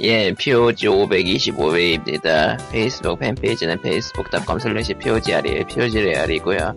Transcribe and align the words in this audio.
예, 0.00 0.32
POG 0.32 0.88
525회입니다. 0.88 2.58
페이스북 2.72 3.20
팬페이지는 3.20 3.78
facebook.com 3.78 4.58
slash 4.58 4.92
POGR이에요. 4.94 5.64
POGR이고요. 5.66 6.76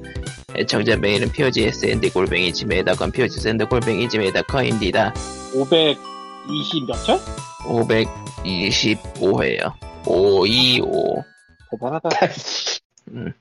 애청자 0.55 0.95
메일은 0.97 1.32
POGSND 1.32 2.11
골뱅이 2.11 2.53
지메이다컴 2.53 3.11
POGSND 3.11 3.66
골뱅이 3.66 4.08
지메이다컴입니다. 4.08 5.16
520 5.56 6.85
몇 6.88 6.93
절? 7.03 7.17
525회요. 7.66 9.73
525. 10.05 11.23
대단하다. 11.71 12.09
음, 13.13 13.34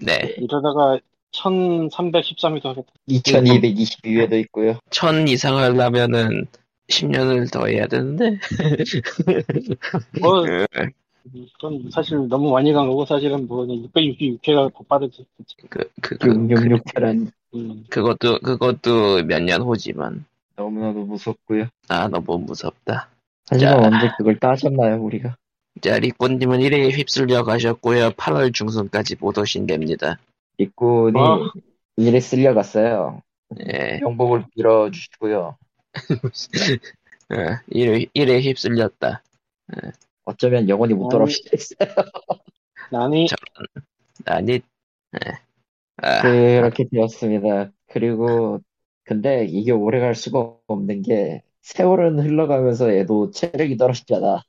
네. 0.00 0.34
이러다가 0.38 0.98
1313회도 1.32 2.64
하겠다. 2.64 2.88
2222회도 3.08 4.32
있고요. 4.44 4.78
1000 4.90 5.28
이상 5.28 5.58
하려면은 5.58 6.46
10년을 6.88 7.50
더 7.52 7.66
해야 7.66 7.86
되는데. 7.86 8.38
뭐, 10.20 10.44
그건 11.54 11.90
사실 11.90 12.26
너무 12.28 12.50
많이 12.52 12.72
간 12.72 12.86
거고, 12.88 13.04
사실은 13.04 13.46
뭐, 13.46 13.66
666회가 13.66 14.72
더 14.74 14.84
빠르지. 14.88 15.26
그, 15.68 15.84
그, 16.00 16.16
그, 16.18 16.18
그, 16.18 16.28
666회란 16.28 17.30
음. 17.54 17.84
그것도, 17.90 18.40
그것도 18.40 19.24
몇 19.24 19.42
년 19.42 19.62
후지만. 19.62 20.24
너무나도 20.56 21.04
무섭고요. 21.04 21.66
아, 21.88 22.08
너무 22.08 22.38
무섭다. 22.38 23.08
하지만 23.50 23.82
자. 23.82 23.88
언제 23.88 24.10
그걸 24.18 24.38
따졌나요, 24.38 25.02
우리가? 25.02 25.36
자, 25.80 25.98
리꼬님은 25.98 26.58
1회에 26.60 26.90
휩쓸려 26.98 27.44
가셨고요. 27.44 28.10
8월 28.10 28.52
중순까지 28.52 29.16
못 29.20 29.38
오신답니다. 29.38 30.18
리꾼이 30.58 31.18
아. 31.20 31.38
일에 31.96 32.18
쓸려 32.20 32.54
갔어요. 32.54 33.22
예. 33.60 34.00
영복을 34.02 34.44
빌어주시고요. 34.54 35.56
어, 37.30 37.34
1회, 37.68 38.06
1회 38.14 38.40
휩쓸렸다. 38.40 39.22
어쩌면 40.24 40.68
영원히 40.68 40.94
못 40.94 41.08
어. 41.08 41.08
돌아오시겠어요. 41.08 41.88
나니, 42.90 43.26
저- 43.26 43.36
아니, 44.26 44.54
예. 44.54 44.60
아, 45.96 46.32
그렇게 46.58 46.84
되었습니다. 46.90 47.72
그리고 47.88 48.60
근데 49.04 49.44
이게 49.46 49.72
오래 49.72 50.00
갈 50.00 50.14
수가 50.14 50.56
없는 50.66 51.02
게 51.02 51.42
세월은 51.62 52.18
흘러가면서 52.20 52.94
얘도 52.94 53.30
체력이 53.30 53.76
떨어지잖아. 53.76 54.42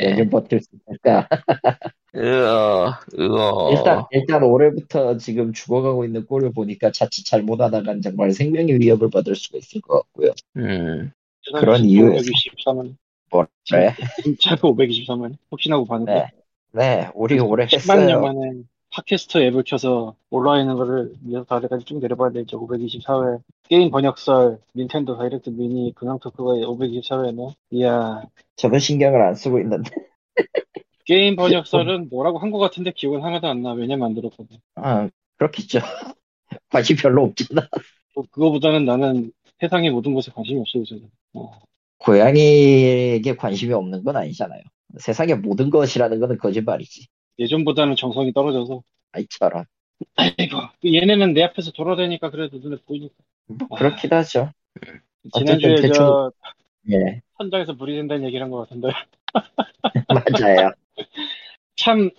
몇 0.00 0.12
네. 0.12 0.14
년 0.14 0.30
버틸 0.30 0.60
수 0.62 0.68
있을까? 0.76 1.28
으어, 2.16 2.92
으어. 3.18 3.70
일단 3.70 4.04
일단 4.10 4.42
올해부터 4.42 5.16
지금 5.16 5.52
죽어가고 5.52 6.04
있는 6.04 6.26
꼴을 6.26 6.52
보니까 6.52 6.90
자칫 6.90 7.24
잘못하다간 7.24 8.02
정말 8.02 8.32
생명의 8.32 8.80
위협을 8.80 9.10
받을 9.10 9.34
수가 9.36 9.58
있을 9.58 9.80
것 9.80 10.02
같고요. 10.02 10.32
음, 10.56 11.12
그런 11.58 11.84
이유에서. 11.84 12.24
523원. 12.24 12.96
뭐래? 13.30 13.48
진짜로 14.22 14.74
523원. 14.74 15.36
혹시나 15.52 15.76
하고 15.76 15.84
봤는데. 15.84 16.12
네, 16.12 16.28
네, 16.72 17.08
우리 17.14 17.38
오래 17.38 17.66
10만 17.66 17.98
년 17.98 18.08
했어요. 18.08 18.20
만에 18.20 18.62
팟캐스트 18.92 19.38
앱을 19.38 19.62
켜서 19.64 20.16
올라와 20.30 20.60
있는 20.60 20.74
거를 20.74 21.12
위에서 21.24 21.46
아래까지 21.48 21.84
쭉 21.84 22.00
내려봐야 22.00 22.30
되죠. 22.30 22.60
524회. 22.66 23.40
게임 23.68 23.90
번역설, 23.90 24.58
닌텐도 24.74 25.16
다이렉트 25.16 25.50
미니, 25.50 25.92
근황 25.94 26.18
토크가 26.18 26.54
524회네. 26.54 27.54
이야. 27.70 28.22
저도 28.56 28.78
신경을 28.78 29.22
안 29.22 29.34
쓰고 29.36 29.60
있는데. 29.60 29.90
게임 31.04 31.36
번역설은 31.36 32.08
뭐라고 32.10 32.38
한거 32.38 32.58
같은데 32.58 32.92
기억은 32.92 33.22
하나도 33.22 33.48
안 33.48 33.62
나. 33.62 33.72
왜냐면 33.72 34.06
안 34.06 34.14
들었거든. 34.14 34.58
아, 34.76 35.08
그렇겠죠. 35.38 35.80
관심 36.70 36.96
별로 36.96 37.24
없잖아. 37.24 37.68
뭐 38.14 38.24
그거보다는 38.30 38.84
나는 38.84 39.32
세상의 39.60 39.90
모든 39.90 40.14
것에 40.14 40.30
관심이 40.32 40.60
없어 40.60 40.78
요새는. 40.78 41.08
어. 41.34 41.60
고양이에게 41.98 43.36
관심이 43.36 43.72
없는 43.72 44.04
건 44.04 44.16
아니잖아요. 44.16 44.62
세상의 44.98 45.36
모든 45.38 45.70
것이라는 45.70 46.18
거는 46.18 46.38
거짓말이지. 46.38 47.06
예전보다는 47.38 47.96
정성이 47.96 48.32
떨어져서. 48.32 48.82
아이처럼. 49.12 49.64
아이고. 50.16 50.58
얘네는 50.84 51.34
내 51.34 51.42
앞에서 51.44 51.72
돌아다니까 51.72 52.30
그래도 52.30 52.58
눈에 52.58 52.76
보이니까. 52.86 53.14
뭐 53.46 53.68
그렇긴 53.78 54.12
하죠. 54.12 54.50
지난주에 55.32 55.72
어쨌든 55.72 55.92
저 55.92 56.32
예, 56.90 57.20
현장에서 57.38 57.74
불이 57.76 57.94
된다는 57.96 58.24
얘기를 58.26 58.42
한 58.44 58.50
것 58.50 58.58
같은데. 58.58 58.88
맞아요. 60.08 60.72
참 61.76 62.10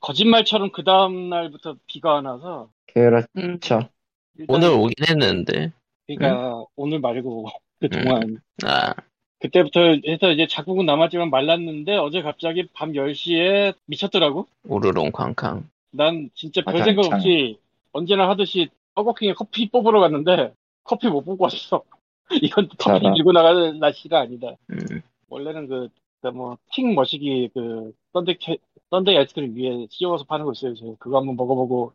거짓말처럼 0.00 0.70
그 0.72 0.84
다음 0.84 1.28
날부터 1.28 1.76
비가 1.86 2.18
안 2.18 2.26
와서 2.26 2.70
그렇죠. 2.92 3.88
일단 4.36 4.56
오늘 4.56 4.70
오긴 4.70 4.94
했는데. 5.08 5.72
그러니까 6.06 6.64
오늘 6.76 7.00
말고 7.00 7.46
그 7.80 7.88
동안 7.88 8.40
아, 8.64 8.94
그때부터 9.40 9.80
해서 10.06 10.32
이제 10.32 10.46
자국은 10.48 10.86
남았지만 10.86 11.30
말랐는데 11.30 11.96
어제 11.96 12.22
갑자기 12.22 12.66
밤 12.72 12.92
10시에 12.92 13.74
미쳤더라고. 13.86 14.46
우르릉 14.64 15.12
쾅쾅. 15.12 15.68
난 15.90 16.30
진짜 16.34 16.62
별 16.62 16.74
맞아, 16.74 16.84
생각 16.84 17.02
참. 17.04 17.14
없이 17.14 17.58
언제나 17.92 18.28
하듯이 18.28 18.68
버거킹에 18.94 19.34
커피 19.34 19.68
뽑으러 19.68 20.00
갔는데 20.00 20.52
커피 20.84 21.08
못 21.08 21.22
뽑고 21.22 21.44
왔어. 21.44 21.82
이건 22.42 22.68
커피. 22.78 23.00
들고 23.16 23.32
나가는 23.32 23.78
날씨가 23.78 24.20
아니다. 24.20 24.52
음, 24.70 25.02
원래는 25.28 25.68
그, 25.68 25.88
그 26.20 26.28
뭐, 26.28 26.58
킹 26.72 26.94
머시기, 26.94 27.50
그, 27.54 27.92
sundae, 28.12 28.36
캐- 28.38 28.58
sundae 28.90 29.16
아이스크림 29.18 29.54
위에 29.56 29.86
씌워서 29.90 30.24
파는 30.24 30.44
거 30.46 30.52
있어요. 30.52 30.74
그래서 30.74 30.96
그거 30.98 31.18
한번 31.18 31.36
먹어보고 31.36 31.92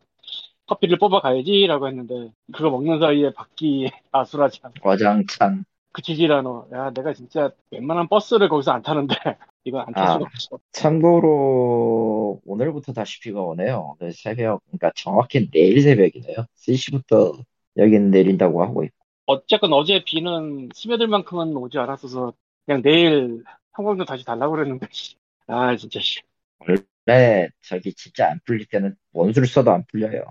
커피를 0.66 0.98
뽑아가야지라고 0.98 1.88
했는데, 1.88 2.32
그거 2.52 2.70
먹는 2.70 3.00
사이에 3.00 3.32
밖이 3.34 3.90
아수라장. 4.12 4.72
와장창. 4.82 5.64
그치지라 5.92 6.42
너. 6.42 6.66
야, 6.72 6.90
내가 6.92 7.12
진짜 7.14 7.50
웬만한 7.70 8.08
버스를 8.08 8.48
거기서 8.48 8.72
안 8.72 8.82
타는데, 8.82 9.14
이건 9.64 9.82
안 9.86 9.94
탈 9.94 10.06
아. 10.06 10.12
수가 10.12 10.24
없어. 10.26 10.58
참고로 10.72 12.40
오늘부터 12.44 12.92
다시 12.92 13.20
비가 13.20 13.40
오네요. 13.42 13.96
오늘 14.00 14.12
새벽, 14.12 14.62
그러니까 14.66 14.90
정확히 14.96 15.50
내일 15.50 15.80
새벽이네요. 15.82 16.46
3시부터 16.54 17.32
여기는 17.76 18.10
내린다고 18.10 18.62
하고 18.62 18.84
있고. 18.84 18.96
어쨌건 19.26 19.72
어제 19.72 20.02
비는 20.04 20.68
스며들 20.74 21.06
만큼은 21.08 21.56
오지 21.56 21.78
않았어서, 21.78 22.32
그냥 22.66 22.82
내일 22.82 23.42
형광등 23.76 24.04
다시 24.04 24.24
달라고 24.24 24.52
그랬는데, 24.54 24.86
씨. 24.90 25.16
아, 25.46 25.76
진짜, 25.76 26.00
씨. 26.00 26.20
원래 26.60 27.48
저기 27.62 27.92
진짜 27.94 28.30
안 28.30 28.40
풀릴 28.46 28.66
때는 28.66 28.94
뭔 29.12 29.28
수를 29.28 29.48
써도 29.48 29.72
안 29.72 29.84
풀려요. 29.90 30.24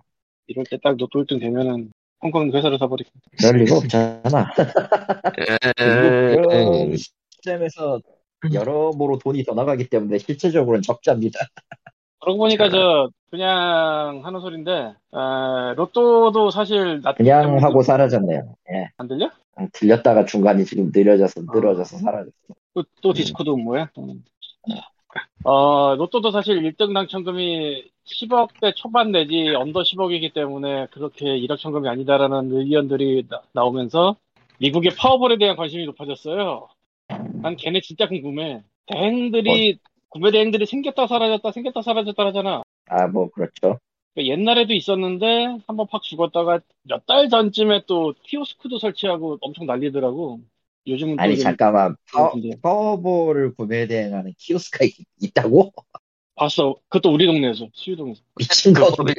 이럴 0.48 0.66
때 0.70 0.78
딱 0.78 0.98
로또 0.98 1.18
1등 1.18 1.40
되면은, 1.40 1.92
형광등 2.22 2.58
회사를 2.58 2.78
사버리고. 2.78 3.10
그럴 3.38 3.58
리가 3.58 3.78
없잖아. 3.78 4.48
그런 5.36 6.92
음, 6.92 6.96
시점에서 6.96 8.00
여러모로 8.52 9.20
돈이 9.20 9.44
더 9.44 9.54
나가기 9.54 9.88
때문에 9.90 10.18
실제적으로는 10.18 10.82
적자입니다. 10.82 11.40
그러고 12.20 12.40
보니까 12.40 12.66
자. 12.70 12.72
저 12.72 13.10
그냥 13.30 14.22
하는 14.24 14.40
소린데 14.40 14.94
아, 15.12 15.74
로또도 15.76 16.50
사실 16.52 17.02
나 17.02 17.14
그냥 17.14 17.62
하고 17.62 17.84
사라졌네요. 17.84 18.56
예. 18.72 18.90
안 18.98 19.08
들려? 19.08 19.30
들렸다가 19.74 20.26
중간에 20.26 20.64
지금 20.64 20.92
느려져서 20.94 21.42
늘어져서 21.54 21.98
사라졌어. 21.98 22.32
또, 22.74 22.84
또 23.02 23.10
음. 23.10 23.14
디스코드 23.14 23.50
뭐야? 23.50 23.90
음. 23.98 24.24
어, 25.44 25.96
로또도 25.96 26.32
사실 26.32 26.58
1등 26.64 26.94
당첨금이 26.94 27.92
10억대 28.06 28.74
초반 28.76 29.12
내지 29.12 29.50
under 29.50 29.82
10억이기 29.84 30.34
때문에 30.34 30.88
그렇게 30.92 31.26
일확천금이 31.38 31.88
아니다라는 31.88 32.52
의견들이 32.56 33.28
나, 33.54 33.64
오면서 33.64 34.16
미국의 34.60 34.96
파워볼에 34.98 35.38
대한 35.38 35.56
관심이 35.58 35.86
높아졌어요. 35.86 36.68
난 37.42 37.56
걔네 37.58 37.82
진짜 37.82 38.08
궁금해. 38.08 38.64
대행들이 38.88 39.80
구매 40.10 40.32
대행들이 40.32 40.66
생겼다 40.66 41.08
사라졌다 41.08 41.52
생겼다 41.52 41.82
사라졌다 41.82 42.26
하잖아. 42.28 42.62
아, 42.88 43.08
뭐, 43.08 43.30
그렇죠. 43.32 43.80
그러니까 44.14 44.32
옛날에도 44.34 44.74
있었는데 44.74 45.58
한번 45.68 45.88
팍 45.88 46.02
죽었다가 46.04 46.60
몇 46.84 47.06
달 47.06 47.30
전쯤에 47.30 47.84
또 47.88 48.14
키오스크도 48.24 48.78
설치하고 48.80 49.40
엄청 49.42 49.66
난리더라고. 49.66 50.40
요즘은 50.88 51.16
또 51.16 51.22
아니, 51.22 51.36
좀 51.36 51.44
잠깐만. 51.44 51.96
파워, 52.12 52.32
근데 52.32 52.60
파워볼을 52.62 53.54
구매 53.56 53.88
대행하는 53.88 54.34
키오스크가 54.38 54.86
있- 54.86 54.96
있다고? 55.22 55.72
봤어. 56.36 56.76
그것도 56.90 57.14
우리 57.14 57.26
동네에서 57.26 57.70
수유동에서. 57.74 58.22
미친 58.38 58.74
거. 58.74 58.86
불법이, 58.88 59.14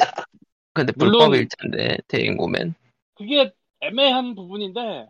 근데 0.75 0.93
불법일 0.93 1.49
텐데, 1.59 1.99
대리 2.09 2.39
구매. 2.39 2.75
그게 3.15 3.53
애매한 3.81 4.35
부분인데 4.35 5.07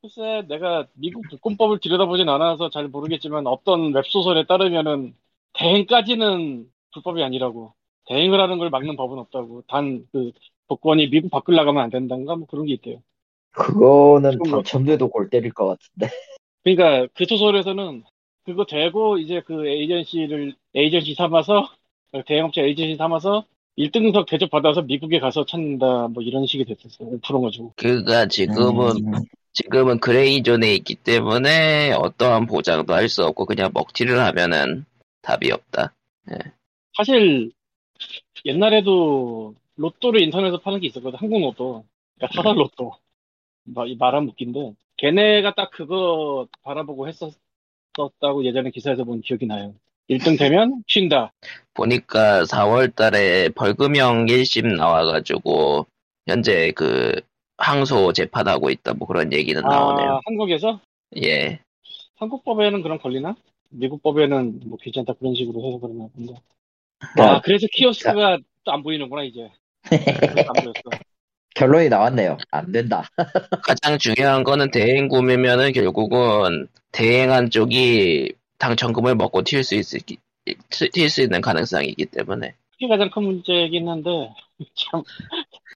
글쎄 0.00 0.44
내가 0.48 0.88
미국 0.94 1.22
복권법을 1.30 1.80
들여다보진 1.80 2.28
않아서 2.28 2.70
잘 2.70 2.88
모르겠지만 2.88 3.46
어떤 3.46 3.94
웹소설에 3.94 4.46
따르면은 4.46 5.14
대행까지는 5.54 6.70
불법이 6.92 7.22
아니라고. 7.22 7.74
대행을 8.06 8.40
하는 8.40 8.58
걸 8.58 8.70
막는 8.70 8.96
법은 8.96 9.18
없다고. 9.18 9.62
단 9.68 10.06
그 10.12 10.32
복권이 10.68 11.08
미국 11.10 11.30
밖을 11.30 11.54
나가면 11.54 11.82
안 11.82 11.90
된다는가 11.90 12.36
뭐 12.36 12.46
그런 12.46 12.66
게 12.66 12.72
있대요. 12.74 13.02
그거는. 13.52 14.38
당첨돼도 14.42 15.08
골 15.08 15.28
때릴 15.30 15.52
것 15.52 15.66
같은데. 15.66 16.08
그러니까 16.64 17.06
그 17.14 17.24
소설에서는 17.24 18.04
그거 18.44 18.64
되고 18.64 19.18
이제 19.18 19.40
그 19.46 19.66
에이전시를 19.66 20.54
에이전시 20.74 21.14
삼아서 21.14 21.68
대행업체 22.26 22.62
에이전시 22.62 22.96
삼아서 22.96 23.44
1등석 23.78 24.26
대접 24.28 24.50
받아서 24.50 24.82
미국에 24.82 25.18
가서 25.18 25.44
찾는다 25.46 26.08
뭐 26.08 26.22
이런 26.22 26.46
식이 26.46 26.64
됐었어. 26.64 27.04
5% 27.04 27.42
가 27.42 27.50
지고. 27.50 27.72
그가 27.76 28.26
지금은 28.26 28.96
음, 29.06 29.12
지금은 29.52 29.98
gray 30.00 30.42
zone에 30.42 30.74
있기 30.74 30.94
때문에 30.96 31.92
어떠한 31.92 32.46
보장도 32.46 32.92
할 32.94 33.08
수 33.08 33.24
없고 33.24 33.46
그냥 33.46 33.70
먹튀를 33.72 34.18
하면은 34.18 34.84
답이 35.22 35.50
없다. 35.52 35.94
사실 36.96 37.50
옛날에도 38.44 39.54
로또를 39.76 40.20
인터넷에서 40.22 40.58
파는 40.60 40.80
게 40.80 40.88
있었거든 40.88 41.18
한국 41.18 41.40
로또 41.40 41.84
그러니까 42.18 42.36
사설 42.42 42.58
로또 42.58 42.92
말은 43.64 44.28
웃긴데 44.28 44.74
걔네가 44.96 45.54
딱 45.54 45.70
그거 45.70 46.46
바라보고 46.62 47.08
했었다고 47.08 48.44
예전에 48.44 48.70
기사에서 48.70 49.04
본 49.04 49.20
기억이 49.20 49.46
나요. 49.46 49.74
1등 50.10 50.38
되면 50.38 50.82
쉰다. 50.86 51.32
보니까 51.74 52.42
4월 52.44 52.94
달에 52.94 53.48
벌금형 53.50 54.26
1심 54.26 54.76
나와가지고 54.76 55.86
현재 56.26 56.72
그 56.72 57.20
항소 57.56 58.12
재판하고 58.12 58.70
있다 58.70 58.94
뭐 58.94 59.06
그런 59.06 59.32
얘기는 59.32 59.60
나오네요. 59.62 60.10
아 60.14 60.20
한국에서? 60.26 60.80
예. 61.22 61.60
한국 62.16 62.44
법에는 62.44 62.82
그럼 62.82 62.98
걸리나? 62.98 63.34
미국 63.70 64.02
법에는 64.02 64.60
뭐 64.66 64.76
괜찮다 64.80 65.14
그런 65.14 65.34
식으로 65.34 65.64
해서 65.64 65.78
그러나 65.80 66.08
본데. 66.14 66.34
아 66.34 67.06
그러니까 67.14 67.40
그래서 67.42 67.66
키오스크가 67.72 68.38
또 68.64 68.72
안 68.72 68.82
보이는구나 68.82 69.24
이제. 69.24 69.50
그래서 69.82 70.50
안 70.54 70.64
보였어 70.64 71.02
결론이 71.54 71.88
나왔네요. 71.88 72.38
안 72.50 72.72
된다. 72.72 73.04
가장 73.64 73.98
중요한 73.98 74.44
거는 74.44 74.70
대행 74.70 75.08
구매면은 75.08 75.72
결국은 75.72 76.68
대행한 76.92 77.50
쪽이 77.50 78.32
당첨금을 78.58 79.14
먹고 79.16 79.42
튈 79.42 79.62
수 79.64 79.74
있을 79.74 80.00
튈수 80.92 81.22
있는 81.22 81.40
가능성이기 81.40 82.06
때문에 82.06 82.54
그게 82.72 82.88
가장 82.88 83.10
큰 83.10 83.22
문제이긴 83.24 83.88
한데 83.88 84.10
참 84.74 85.02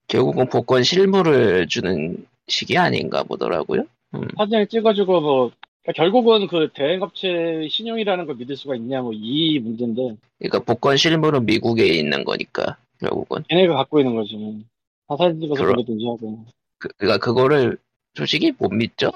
결국은 0.08 0.48
복권 0.48 0.82
실물을 0.82 1.68
주는 1.68 2.26
식이 2.48 2.76
아닌가 2.78 3.22
보더라고요. 3.22 3.84
음. 4.14 4.28
사진을 4.36 4.66
찍어주고 4.68 5.20
뭐 5.20 5.50
그러니까 5.82 6.02
결국은 6.02 6.46
그 6.48 6.68
대행업체 6.74 7.68
신용이라는 7.70 8.26
걸 8.26 8.36
믿을 8.36 8.56
수가 8.56 8.74
있냐 8.76 9.02
뭐 9.02 9.12
이 9.14 9.58
문제인데 9.60 10.16
그러니까 10.38 10.58
복권 10.60 10.96
실물은 10.96 11.46
미국에 11.46 11.86
있는 11.86 12.24
거니까 12.24 12.76
결국은 13.00 13.44
걔네가 13.48 13.74
갖고 13.74 14.00
있는 14.00 14.14
거지 14.14 14.36
다 14.36 14.40
사진 15.16 15.40
찍어서 15.40 15.62
그럼. 15.62 15.76
보내든지 15.76 16.04
하고 16.06 16.44
그, 16.78 16.88
그러니까 16.98 17.24
그거를 17.24 17.78
솔직히 18.14 18.52
못 18.58 18.70
믿죠. 18.70 19.10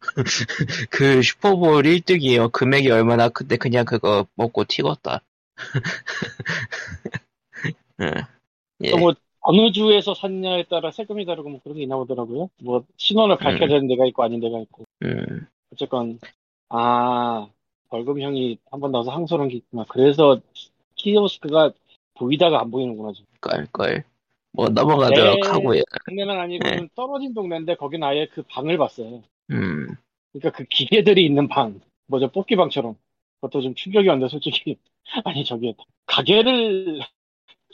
그 0.90 1.22
슈퍼볼 1.22 1.84
1등이요. 1.84 2.52
금액이 2.52 2.90
얼마나 2.90 3.28
큰데 3.28 3.56
그냥 3.56 3.84
그거 3.84 4.26
먹고 4.34 4.64
튀었다. 4.64 5.20
예. 8.02 8.12
예. 8.82 8.90
또뭐 8.90 9.14
어느 9.40 9.72
주에서 9.72 10.14
샀냐에 10.14 10.64
따라 10.64 10.90
세금이 10.90 11.24
다르고 11.24 11.48
뭐 11.48 11.60
그런 11.62 11.76
게 11.76 11.82
있나 11.84 11.96
보더라고요 11.96 12.50
뭐 12.62 12.84
신원을 12.96 13.38
밝혀야 13.38 13.68
되는 13.68 13.86
데가 13.86 14.04
있고 14.06 14.22
아닌 14.22 14.40
데가 14.40 14.58
있고 14.60 14.84
음, 15.02 15.46
어쨌건 15.72 16.18
아 16.68 17.48
벌금형이 17.88 18.58
한 18.70 18.80
번 18.80 18.92
나와서 18.92 19.12
항소한 19.12 19.48
게 19.48 19.56
있구나 19.56 19.84
그래서 19.88 20.40
키오스크가 20.96 21.72
보이다가 22.14 22.60
안 22.60 22.70
보이는구나 22.70 23.12
지금 23.12 23.26
깔깔. 23.40 24.04
뭐 24.56 24.68
넘어가도록 24.70 25.40
네. 25.40 25.48
하고요. 25.48 25.82
동네는 26.06 26.40
아니고 26.40 26.64
네. 26.64 26.76
좀 26.78 26.88
떨어진 26.94 27.34
동네인데 27.34 27.76
거긴 27.76 28.02
아예 28.02 28.26
그 28.26 28.42
방을 28.42 28.78
봤어요 28.78 29.22
음, 29.50 29.86
그러니까 30.32 30.50
그 30.50 30.64
기계들이 30.64 31.24
있는 31.24 31.48
방, 31.48 31.80
뭐죠, 32.06 32.30
뽑기 32.32 32.56
방처럼. 32.56 32.96
그것도 33.40 33.62
좀 33.62 33.74
충격이 33.74 34.08
왔는데, 34.08 34.30
솔직히. 34.30 34.76
아니, 35.24 35.44
저기, 35.44 35.74
가게를, 36.06 37.00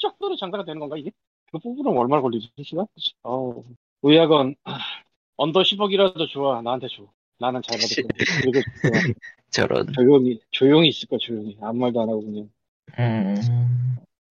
정도로 0.00 0.37
장사가 0.37 0.64
되는 0.64 0.81
건가, 0.81 0.96
이게? 0.96 1.11
그거 1.46 1.58
뽑으면 1.58 1.96
얼마나 1.96 2.20
걸리지, 2.20 2.50
시간? 2.62 2.87
어우, 3.23 3.64
의학원, 4.02 4.55
아, 4.64 4.79
언더 5.37 5.62
10억이라도 5.62 6.26
좋아, 6.29 6.62
나한테 6.62 6.88
줘. 6.88 7.06
나는 7.38 7.62
잘 7.62 7.79
받을 7.79 8.02
거야. 8.02 8.40
그리고. 8.43 8.61
저런. 9.50 9.93
조용히, 9.93 10.40
조용히 10.50 10.88
있을 10.88 11.08
거야, 11.08 11.19
조용히. 11.20 11.56
아무 11.61 11.81
말도 11.81 12.00
안 12.00 12.08
하고 12.08 12.23
그냥. 12.23 12.49
음, 12.99 13.34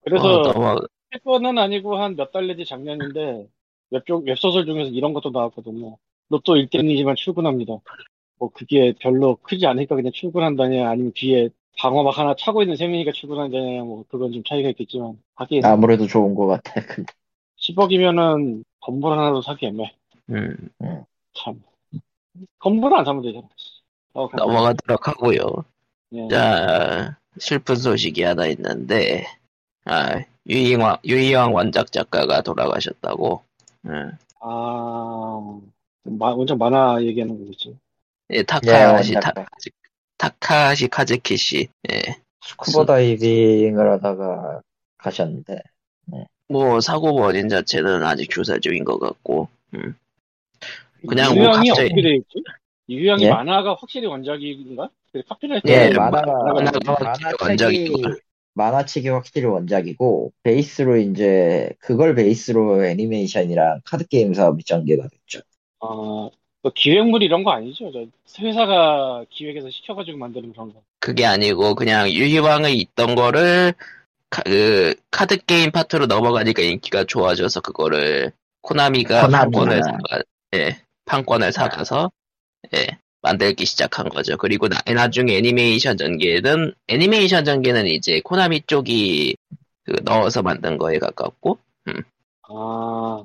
그래서, 0.04 0.42
어, 0.42 0.54
넘어, 0.54 0.80
건 1.20 1.58
아니고 1.58 1.98
한 1.98 2.16
몇 2.16 2.32
달 2.32 2.48
내지 2.48 2.66
작년인데, 2.66 3.48
웹쪽, 3.92 4.26
웹소설 4.26 4.66
중에서 4.66 4.90
이런 4.92 5.14
것도 5.14 5.32
나왔거든요. 5.32 5.98
로또 6.30 6.56
1등이지만 6.56 7.16
출근합니다. 7.18 7.74
뭐 8.40 8.50
그게 8.50 8.94
별로 9.00 9.36
크지 9.38 9.66
않으니까 9.68 9.96
그냥 9.96 10.12
출근한다냐, 10.14 10.90
아니면 10.90 11.12
뒤에 11.14 11.50
방어막 11.78 12.18
하나 12.18 12.36
차고 12.38 12.62
있는 12.64 12.76
셈이니까 12.76 13.12
출근한다냐, 13.12 13.84
뭐 13.84 14.06
그건 14.10 14.32
좀 14.32 14.44
차이가 14.44 14.70
있겠지만, 14.70 15.22
하긴 15.36 15.66
아무래도 15.66 16.08
좋은 16.08 16.34
것 16.36 16.48
같아. 16.48 16.82
근데 16.86 17.12
10억이면은 17.58 18.64
건물 18.80 19.12
하나도 19.12 19.42
사기 19.42 19.68
애매. 19.68 19.92
음, 20.30 20.56
참. 21.34 21.62
건물 22.60 22.94
안 22.96 23.06
사면 23.06 23.22
되잖아. 23.22 23.48
어. 24.14 24.30
넘어가도록 24.36 25.08
하고요. 25.08 25.40
예. 26.14 26.28
자, 26.30 27.18
슬픈 27.38 27.76
소식이 27.76 28.24
하나 28.24 28.48
있는데, 28.48 29.26
아, 29.86 30.24
유이왕, 30.48 30.98
유이왕 31.06 31.54
원작 31.54 31.92
작가가 31.92 32.42
돌아가셨다고. 32.42 33.44
음. 33.86 34.12
아, 34.40 35.60
마, 36.04 36.34
원작 36.34 36.58
만화 36.58 37.02
얘기하는 37.02 37.38
거겠지. 37.40 37.78
예, 38.32 38.44
타카하시, 38.44 39.14
예, 39.16 39.20
타. 39.20 39.34
타카하시 40.18 40.88
카즈키 40.88 41.38
씨. 41.38 41.68
예. 41.92 42.02
스쿠버 42.44 42.86
다이빙을 42.86 43.92
하다가 43.92 44.62
가셨는데, 44.98 45.60
뭐, 46.48 46.82
사고 46.82 47.14
원인 47.14 47.50
자체는 47.50 48.04
아직 48.04 48.30
조사 48.30 48.58
중인 48.58 48.84
것 48.84 49.00
같고, 49.00 49.48
음. 49.76 49.96
그냥 51.08 51.36
뭐 51.36 51.52
갑자기-? 51.52 52.24
유희왕이 52.90 53.24
예? 53.24 53.30
만화가 53.30 53.76
확실히 53.80 54.08
원작인가? 54.08 54.90
그 55.14 55.22
예, 55.66 55.90
네, 55.90 55.94
뭐, 55.94 56.10
만화가, 56.10 56.54
만화가 56.54 56.80
만화책이, 56.86 57.36
원작이고. 57.42 58.00
만화책이 58.54 59.10
확실히 59.10 59.48
원작이고, 59.48 60.34
베이스로 60.44 60.98
이제, 60.98 61.70
그걸 61.80 62.16
베이스로 62.16 62.86
애니메이션이랑 62.86 63.82
카드 63.86 64.08
게임 64.08 64.34
사업이 64.34 64.64
전개가 64.64 65.08
됐죠. 65.08 65.40
어, 65.80 66.30
뭐 66.62 66.72
기획물 66.76 67.24
이런 67.24 67.44
거 67.44 67.52
아니죠? 67.52 67.92
저 67.92 68.06
회사가 68.44 69.26
기획해서 69.30 69.70
시켜가지고 69.70 70.18
만드는 70.18 70.52
그런 70.52 70.74
거. 70.74 70.82
그게 71.00 71.26
아니고, 71.26 71.76
그냥 71.76 72.10
유이왕에 72.10 72.72
있던 72.74 73.16
거를, 73.16 73.74
카, 74.30 74.44
그, 74.44 74.96
카드 75.10 75.38
게임 75.38 75.72
파트로 75.72 76.06
넘어가니까 76.06 76.62
인기가 76.62 77.04
좋아져서 77.04 77.62
그거를, 77.62 78.32
코나미가 78.62 79.26
코나미가. 79.26 79.42
판권을 79.42 79.84
사가, 79.84 80.24
예, 80.56 80.82
판권을 81.06 81.52
사가서, 81.52 82.12
예, 82.76 82.88
만들기 83.22 83.66
시작한 83.66 84.10
거죠. 84.10 84.38
그리고 84.38 84.68
나, 84.68 84.80
나중에 84.86 85.38
애니메이션 85.38 85.98
전개는, 85.98 86.74
애니메이션 86.88 87.46
전개는 87.46 87.88
이제 87.88 88.22
코나미 88.24 88.62
쪽이 88.68 89.36
그 89.84 89.96
넣어서 90.04 90.42
만든 90.42 90.78
거에 90.78 91.00
가깝고, 91.00 91.58
아, 92.54 93.24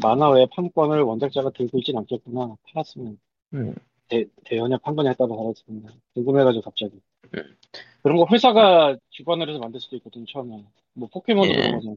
만화 0.00 0.30
외 0.30 0.46
판권을 0.46 1.02
원작자가 1.02 1.50
들고 1.50 1.78
있진 1.78 1.96
않겠구나. 1.98 2.56
팔았으면. 2.72 3.18
음. 3.54 3.74
대, 4.08 4.24
대연협 4.44 4.82
판권에 4.82 5.14
따라 5.14 5.36
달았습니다. 5.36 5.90
궁금해가지고 6.14 6.62
갑자기. 6.62 6.92
음. 7.34 7.56
그런 8.02 8.16
거 8.16 8.26
회사가 8.30 8.96
주관을 9.10 9.48
해서 9.48 9.58
만들 9.58 9.80
수도 9.80 9.96
있거든, 9.96 10.24
처음에. 10.26 10.64
뭐 10.94 11.08
포켓몬도 11.12 11.52
예. 11.52 11.56
그런 11.56 11.76
거잖아. 11.76 11.96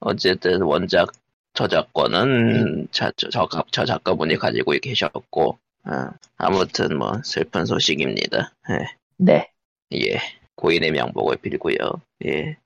어쨌든 0.00 0.62
원작 0.62 1.12
저작권은 1.54 2.88
저, 2.90 3.10
저, 3.16 3.28
저, 3.30 3.48
저 3.70 3.84
작가분이 3.84 4.36
가지고 4.36 4.72
계셨고, 4.72 5.58
어, 5.86 6.10
아무튼 6.36 6.98
뭐 6.98 7.20
슬픈 7.24 7.64
소식입니다. 7.64 8.52
예, 8.70 8.86
네. 9.18 9.50
예. 9.94 10.18
고인의 10.56 10.90
명복을 10.92 11.36
빌고요. 11.36 11.76
예. 12.24 12.56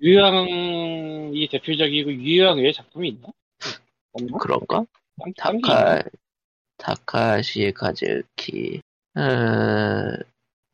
유양이 0.00 1.48
대표적이고 1.50 2.12
유양 2.12 2.58
외에 2.58 2.72
작품이 2.72 3.08
있나? 3.08 3.28
없나? 4.12 4.38
그런가? 4.38 4.84
타카, 5.36 6.02
타카시 6.78 7.72
카즈키, 7.74 8.80
어, 9.16 9.20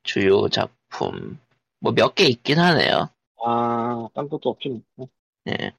주요 0.02 0.48
작품, 0.48 1.38
뭐 1.80 1.92
몇 1.92 2.14
개 2.14 2.24
있긴 2.26 2.58
하네요. 2.58 3.08
아, 3.44 4.08
딴 4.14 4.28
것도 4.28 4.50
없긴 4.50 4.82
없고. 4.96 5.08
예. 5.48 5.72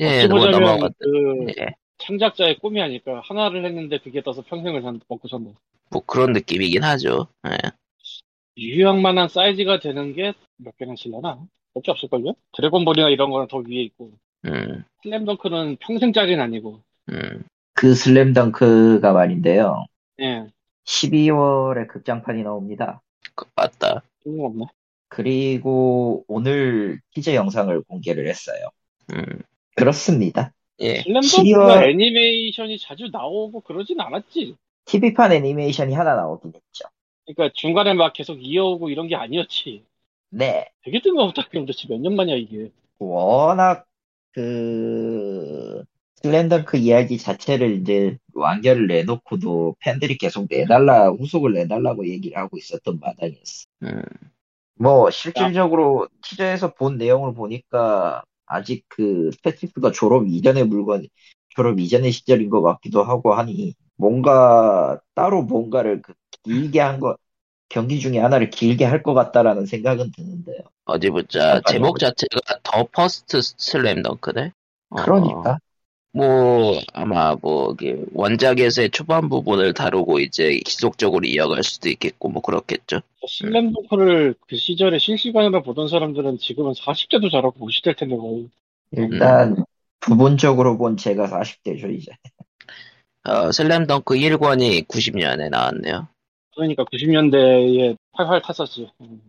예, 0.00 0.18
어찌 0.18 0.28
뭐 0.28 0.46
넘어가, 0.46 0.88
그 0.98 1.46
예. 1.58 1.66
창작자의 1.98 2.58
꿈이 2.58 2.80
아닐까. 2.82 3.20
하나를 3.24 3.64
했는데 3.64 3.98
그게 3.98 4.22
떠서 4.22 4.42
평생을 4.42 4.82
산, 4.82 5.00
먹고 5.08 5.28
산다. 5.28 5.50
뭐 5.90 6.02
그런 6.06 6.32
느낌이긴 6.32 6.82
하죠. 6.82 7.28
예. 7.46 7.56
유형만한 8.56 9.28
사이즈가 9.28 9.80
되는 9.80 10.14
게 10.14 10.32
몇 10.56 10.76
개나 10.76 10.94
실려나? 10.96 11.44
몇개 11.74 11.90
없을걸요? 11.90 12.34
드래곤볼이나 12.52 13.08
이런 13.10 13.30
거는 13.30 13.48
더 13.48 13.58
위에 13.58 13.82
있고. 13.82 14.12
음, 14.46 14.84
슬램덩크는 15.02 15.76
평생짜리는 15.80 16.40
아니고. 16.42 16.80
음, 17.10 17.42
그 17.74 17.94
슬램덩크가 17.94 19.12
말인데요. 19.12 19.84
예. 20.20 20.46
12월에 20.84 21.86
극장판이 21.88 22.42
나옵니다. 22.42 23.02
그, 23.34 23.46
맞다. 23.56 24.02
뜬금없네. 24.22 24.66
그리고 25.08 26.24
오늘 26.28 27.00
티저 27.14 27.34
영상을 27.34 27.82
공개를 27.82 28.28
했어요. 28.28 28.68
음, 29.12 29.24
그렇습니다. 29.76 30.52
예. 30.80 31.02
슬램덩크가 31.02 31.22
12월 31.22 31.88
애니메이션이 31.90 32.78
자주 32.78 33.08
나오고 33.12 33.60
그러진 33.62 34.00
않았지. 34.00 34.56
TV판 34.86 35.32
애니메이션이 35.32 35.94
하나 35.94 36.14
나오긴 36.14 36.52
했죠. 36.54 36.88
그러니까 37.26 37.52
중간에 37.54 37.94
막 37.94 38.12
계속 38.12 38.36
이어오고 38.42 38.90
이런 38.90 39.08
게 39.08 39.16
아니었지. 39.16 39.84
네. 40.30 40.68
되게 40.82 41.00
뜬금없다. 41.00 41.48
그럼 41.48 41.66
도대체 41.66 41.88
몇 41.88 41.98
년 42.00 42.16
만이야 42.16 42.36
이게. 42.36 42.70
워낙 42.98 43.86
그 44.32 45.84
슬램덩크 46.22 46.76
이야기 46.78 47.18
자체를 47.18 47.80
이제 47.80 48.18
완결을 48.34 48.86
내놓고도 48.88 49.76
팬들이 49.80 50.16
계속 50.18 50.46
내달라 50.50 51.10
후속을 51.10 51.52
내달라고 51.52 52.08
얘기를 52.08 52.36
하고 52.36 52.56
있었던 52.58 52.98
마당이었어. 53.00 53.66
음, 53.84 54.02
뭐 54.76 55.10
실질적으로 55.10 56.08
티저에서 56.22 56.74
본 56.74 56.96
내용을 56.98 57.34
보니까 57.34 58.24
아직 58.46 58.84
그 58.88 59.30
스페티프가 59.32 59.92
졸업 59.92 60.26
이전의 60.28 60.64
물건 60.66 61.06
졸업 61.50 61.78
이전의 61.80 62.12
시절인 62.12 62.50
것 62.50 62.62
같기도 62.62 63.02
하고 63.02 63.34
하니 63.34 63.74
뭔가 63.96 65.00
따로 65.14 65.42
뭔가를 65.42 66.02
그 66.02 66.14
길게 66.44 66.80
한거 66.80 67.16
경기 67.68 68.00
중에 68.00 68.18
하나를 68.18 68.50
길게 68.50 68.84
할 68.84 69.02
것 69.02 69.14
같다라는 69.14 69.66
생각은 69.66 70.10
드는데요. 70.16 70.58
어디 70.86 71.10
보자. 71.10 71.60
제목 71.66 71.98
자체가 71.98 72.58
The 72.62 72.86
First 72.92 73.40
슬램덩크네? 73.42 74.52
어, 74.90 74.96
그러니까 74.96 75.58
뭐, 76.16 76.80
아마 76.92 77.34
뭐, 77.34 77.72
이게 77.72 77.96
원작에서의 78.12 78.90
초반 78.90 79.28
부분을 79.28 79.74
다루고 79.74 80.20
이제 80.20 80.60
지속적으로 80.64 81.26
이어갈 81.26 81.64
수도 81.64 81.88
있겠고, 81.88 82.28
뭐 82.28 82.40
그렇겠죠. 82.40 83.00
슬램덩크를 83.26 84.36
그 84.46 84.56
시절에 84.56 84.98
실시간으로 85.00 85.64
보던 85.64 85.88
사람들은 85.88 86.38
지금은 86.38 86.72
40대도 86.72 87.32
잘하고 87.32 87.68
50대일 87.68 87.96
텐데 87.96 88.14
뭐. 88.14 88.46
일단 88.92 89.56
부분적으로 89.98 90.78
본 90.78 90.96
제가 90.96 91.26
40대죠 91.26 91.92
이제. 91.92 92.12
어, 93.24 93.50
슬램덩크 93.50 94.14
1권이 94.14 94.86
90년에 94.86 95.50
나왔네요. 95.50 96.06
그러니까 96.54 96.84
90년대에 96.84 97.96
활활 98.12 98.40
탔었지. 98.40 98.88
음. 99.00 99.20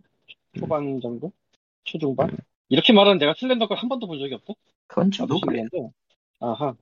초반 0.56 1.00
정도? 1.00 1.32
초중반? 1.82 2.36
이렇게 2.68 2.92
말하는 2.92 3.18
내가 3.18 3.34
슬램덩크를 3.36 3.82
한 3.82 3.88
번도 3.88 4.06
본 4.06 4.20
적이 4.20 4.34
없어? 4.34 4.54
그건 4.86 5.10
저도 5.10 5.40
그래요. 5.40 5.66
아하. 6.40 6.74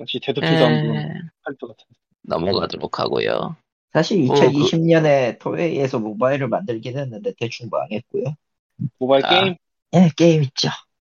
역시 0.00 0.18
보는 0.20 0.96
에, 0.96 1.12
할것 1.42 1.76
같아. 1.76 1.84
넘어가도록 2.22 2.98
하고요. 2.98 3.56
사실 3.92 4.30
어, 4.30 4.34
그- 4.34 4.40
2020년에 4.40 5.38
토웨이에서 5.38 5.98
모바일을 5.98 6.48
만들긴 6.48 6.96
했는데 6.98 7.32
대충 7.38 7.68
망했고요. 7.70 8.24
모바일 8.98 9.26
아. 9.26 9.28
게임? 9.30 9.56
예, 9.94 10.10
게임 10.16 10.42
있죠. 10.44 10.68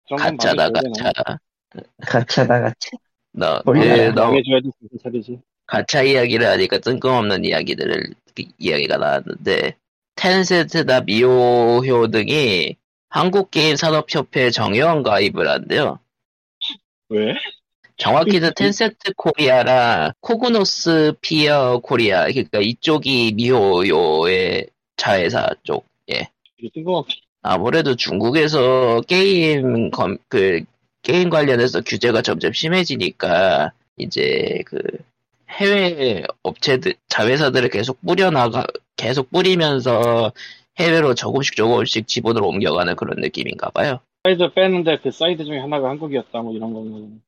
가차다? 0.10 0.70
가차. 0.72 1.40
가차다 2.06 2.62
가차. 2.62 2.90
너, 3.32 3.62
원래 3.66 4.10
그, 4.10 4.16
너, 4.16 4.26
망해줘야지 4.28 4.70
정신 4.80 5.00
차리지. 5.02 5.42
가차 5.68 6.04
이야기를 6.04 6.46
하니까 6.48 6.78
뜬금없는 6.80 7.44
이야기들을, 7.44 8.14
그 8.36 8.44
이야기가 8.60 8.98
나왔는데, 8.98 9.76
텐센트나 10.16 11.02
미호요 11.02 12.08
등이 12.12 12.76
한국게임산업협회 13.10 14.52
정회원 14.52 15.04
가입을 15.04 15.50
한대요. 15.50 16.00
왜? 17.10 17.34
정확히는 17.98 18.52
텐센트 18.56 19.14
코리아랑 19.16 20.12
코그노스피어 20.20 21.80
코리아, 21.80 22.26
그러니까 22.26 22.60
이쪽이 22.60 23.34
미호요의 23.36 24.68
자회사 24.98 25.50
쪽. 25.64 25.86
예. 26.12 26.28
아무래도 27.42 27.96
중국에서 27.96 29.02
게임 29.02 29.92
검, 29.92 30.18
그, 30.28 30.64
게임 31.04 31.30
관련해서 31.30 31.82
규제가 31.82 32.22
점점 32.22 32.54
심해지니까, 32.54 33.72
이제 33.98 34.62
그, 34.66 34.82
해외 35.50 36.24
업체들, 36.44 36.96
자회사들을 37.08 37.70
계속 37.70 38.02
뿌려나가, 38.02 38.66
계속 38.98 39.32
뿌리면서 39.32 40.34
해외로 40.80 41.14
조금씩 41.14 41.56
조금씩 41.56 42.08
지분을 42.08 42.44
옮겨가는 42.44 42.96
그런 42.96 43.22
느낌인가 43.22 43.70
봐요. 43.70 44.00
사이드 44.24 44.54
빼는데 44.54 44.98
그 45.04 45.12
사이드 45.12 45.46
중에 45.46 45.60
하나가 45.60 45.90
한국이었다 45.90 46.42
뭐 46.42 46.54
이런 46.54 46.74
거는 46.74 47.22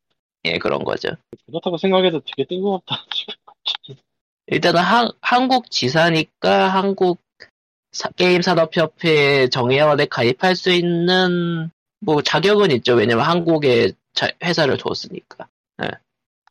예, 0.47 0.57
그런 0.57 0.83
거죠. 0.83 1.09
그렇다고 1.47 1.77
생각해도 1.77 2.21
되게 2.21 2.45
뜬금없다. 2.47 2.95
일단은 4.47 4.81
한, 4.81 5.09
한국 5.21 5.69
지사니까 5.69 6.69
한국 6.69 7.19
사- 7.91 8.09
게임 8.11 8.41
산업협회 8.41 9.49
정회원에 9.49 10.05
가입할 10.05 10.55
수 10.55 10.71
있는 10.71 11.69
뭐 11.99 12.21
자격은 12.21 12.71
있죠. 12.71 12.93
왜냐면 12.93 13.25
한국에 13.25 13.91
자- 14.13 14.31
회사를 14.43 14.77
뒀으니까. 14.77 15.47
예. 15.83 15.89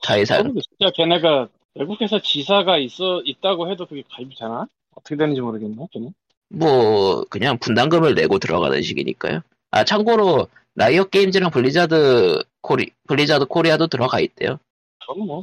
자회사. 0.03 0.43
진짜 0.43 0.91
걔네가 0.95 1.49
외국 1.75 2.01
회사 2.03 2.21
지사가 2.21 2.79
있어 2.79 3.23
있다고 3.25 3.71
해도 3.71 3.87
그게 3.87 4.03
가입이 4.11 4.35
되나? 4.37 4.67
어떻게 4.95 5.17
되는지 5.17 5.41
모르겠네. 5.41 5.87
걔는. 5.93 6.13
뭐 6.49 7.25
그냥 7.25 7.59
분담금을 7.59 8.15
내고 8.15 8.39
들어가는 8.39 8.81
식이니까요. 8.83 9.41
아 9.71 9.85
참고로 9.85 10.49
라이엇 10.77 11.11
게임즈랑 11.11 11.51
블리자드 11.51 12.43
코리 12.61 12.91
블리자드 13.09 13.47
코리아도 13.47 13.87
들어가 13.87 14.21
있대요. 14.21 14.59
그럼 15.07 15.27
뭐. 15.27 15.43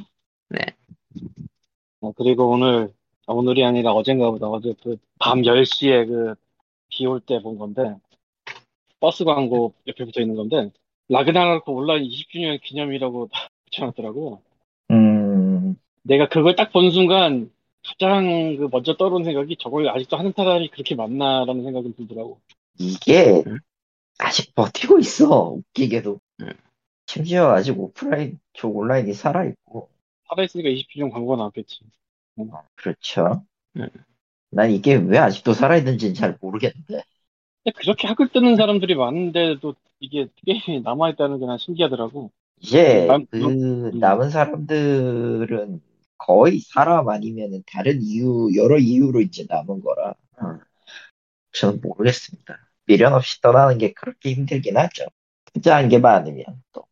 네. 0.50 0.60
어, 2.02 2.12
그리고 2.14 2.52
오늘 2.52 2.94
아, 3.26 3.34
오늘이 3.34 3.64
아니라 3.66 3.94
어젠가 3.94 4.30
보다 4.32 4.48
어제 4.48 4.74
그밤 4.84 5.42
10시에 5.42 6.08
그 6.08 6.36
비 6.90 7.08
올 7.08 7.20
때 7.22 7.40
본 7.42 7.58
건데 7.58 7.96
버스 9.00 9.24
광고 9.24 9.74
옆에 9.88 10.06
붙어 10.06 10.22
있는 10.22 10.36
건데 10.36 10.70
라그나로크 11.10 11.72
온라인 11.72 12.04
20주년 12.04 12.62
기념이라고 12.62 13.30
붙여놨더라고. 13.66 14.42
음, 14.92 15.76
내가 16.04 16.30
그걸 16.30 16.56
딱 16.56 16.72
본 16.72 16.92
순간 16.92 17.50
가장 17.84 18.58
그 18.58 18.68
먼저 18.72 18.96
떠오른 18.96 19.24
생각이 19.24 19.58
저걸 19.60 19.90
아직도 19.90 20.18
하는 20.18 20.32
사람이 20.36 20.70
그렇게 20.70 20.94
많나라는 20.96 21.64
생각이 21.64 21.96
들더라고. 21.96 22.40
이게 22.80 23.44
음. 23.48 23.58
아직 24.20 24.54
버티고 24.56 25.00
있어. 25.00 25.50
웃기게도. 25.52 26.20
음. 26.42 26.50
심지어 27.08 27.52
아직 27.52 27.78
오프라인 27.80 28.40
쪽 28.54 28.78
온라인이 28.78 29.14
살아있고. 29.14 29.90
살아있으니까 30.30 30.70
20주년 30.70 31.12
광고가 31.12 31.36
나왔겠지. 31.38 31.82
그렇죠. 32.76 33.46
음. 33.78 33.88
난 34.52 34.72
이게 34.72 34.96
왜 34.96 35.18
아직도 35.18 35.54
살아있는지는 35.54 36.14
잘 36.14 36.38
모르겠는데. 36.42 37.04
근데 37.64 37.78
그렇게 37.80 38.08
학을 38.08 38.30
뜨는 38.30 38.56
사람들이 38.56 38.96
많은데도 38.96 39.76
이게 40.00 40.28
게임이 40.46 40.82
남아있다는 40.82 41.40
게 41.40 41.46
난 41.46 41.58
신기하더라고. 41.58 42.32
이제 42.60 43.06
남- 43.08 43.26
그 43.30 43.38
음. 43.46 44.00
남은 44.00 44.30
사람들은 44.30 45.82
거의 46.18 46.60
사람 46.60 47.10
아니면은 47.10 47.64
다른 47.68 48.02
이유, 48.02 48.50
여러 48.56 48.78
이유로 48.78 49.22
이제 49.22 49.46
남은 49.50 49.82
거라. 49.82 50.14
저는 51.52 51.82
모르겠습니다. 51.82 52.58
미련 52.86 53.14
없이 53.14 53.42
떠나는 53.42 53.78
게 53.78 53.94
그렇게 53.94 54.34
힘들긴 54.34 54.78
하죠. 54.78 55.06
투자한 55.54 55.90
게 55.90 56.00
많으면 56.00 56.46
또. 56.74 56.86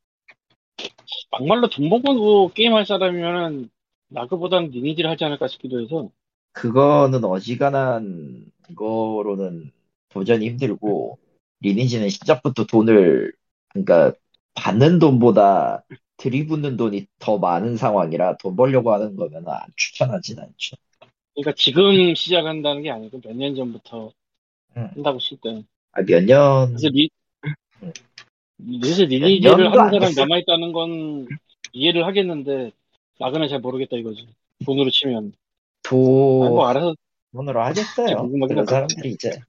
막말로 1.31 1.69
돈 1.69 1.89
벌고 1.89 2.51
게임할 2.53 2.85
사람이면은 2.85 3.69
나그보다는 4.09 4.69
리니지를 4.71 5.09
하지 5.09 5.23
않을까 5.25 5.47
싶기도 5.47 5.81
해서 5.81 6.09
그거는 6.53 7.23
어지간한 7.23 8.45
거로는 8.75 9.71
도전이 10.09 10.45
힘들고, 10.49 11.19
리니지는 11.61 12.09
시작부터 12.09 12.65
돈을, 12.65 13.33
그러니까, 13.69 14.13
받는 14.55 14.99
돈보다 14.99 15.83
들이붓는 16.17 16.75
돈이 16.77 17.07
더 17.19 17.37
많은 17.37 17.77
상황이라 17.77 18.37
돈 18.37 18.55
벌려고 18.55 18.91
하는 18.93 19.15
거면 19.15 19.47
안 19.47 19.61
추천하진 19.77 20.39
않죠. 20.39 20.75
그러니까 21.33 21.53
지금 21.55 22.13
시작한다는 22.15 22.83
게 22.83 22.89
아니고 22.91 23.19
몇 23.23 23.33
년 23.35 23.55
전부터 23.55 24.13
음. 24.77 24.87
한다고 24.95 25.19
칠 25.19 25.39
때. 25.41 25.63
아, 25.93 26.01
몇 26.03 26.23
년, 26.23 26.69
그래서 26.69 26.87
리, 26.89 27.09
음. 27.83 27.91
그래서 28.81 29.05
년도 29.05 29.51
하는 29.51 29.79
안 29.79 29.91
사람이. 29.91 30.15
남아있다는 30.15 30.71
건 30.71 31.27
이해를 31.73 32.05
하겠는데 32.05 32.71
나그는 33.19 33.49
잘 33.49 33.59
모르겠다 33.59 33.97
이거지. 33.97 34.27
돈으로 34.65 34.89
치면. 34.89 35.33
돈, 35.83 36.45
아니, 36.45 36.55
뭐 36.55 36.67
알아서 36.67 36.95
돈으로 37.33 37.61
하겠어요. 37.61 38.29
그런. 38.47 38.65
사람들이 38.65 39.11
이제, 39.11 39.39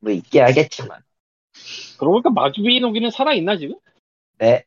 뭐, 0.00 0.12
있게 0.12 0.40
하겠지만. 0.40 1.00
그러고 1.98 2.14
보니까 2.14 2.30
마주비 2.30 2.80
노기는 2.80 3.10
살아있나 3.10 3.58
지금? 3.58 3.76
네, 4.38 4.64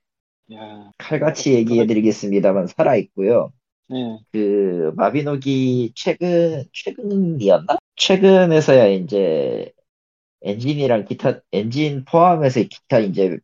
야, 0.54 0.92
칼같이 0.98 1.54
얘기해드리겠습니다만, 1.54 2.68
살아있고요. 2.68 3.54
네. 3.88 4.20
그, 4.32 4.92
마비노기 4.96 5.94
최근, 5.96 6.66
최근이었나? 6.74 7.78
최근에서야 7.96 8.88
이제, 8.88 9.72
엔진이랑 10.44 11.06
기타, 11.06 11.40
엔진 11.52 12.06
포함해서 12.06 12.62
기타 12.64 13.00
이제, 13.00 13.38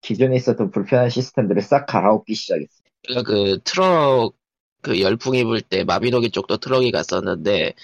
기존에 0.00 0.36
있었던 0.36 0.70
불편한 0.70 1.10
시스템들을 1.10 1.60
싹 1.62 1.86
갈아엎기 1.86 2.34
시작했어요. 2.34 2.88
그러니까 3.06 3.30
그 3.30 3.58
트럭 3.64 4.34
그 4.80 5.00
열풍이 5.00 5.44
불 5.44 5.60
때 5.60 5.84
마비노기 5.84 6.30
쪽도 6.30 6.58
트럭이 6.58 6.92
갔었는데 6.92 7.74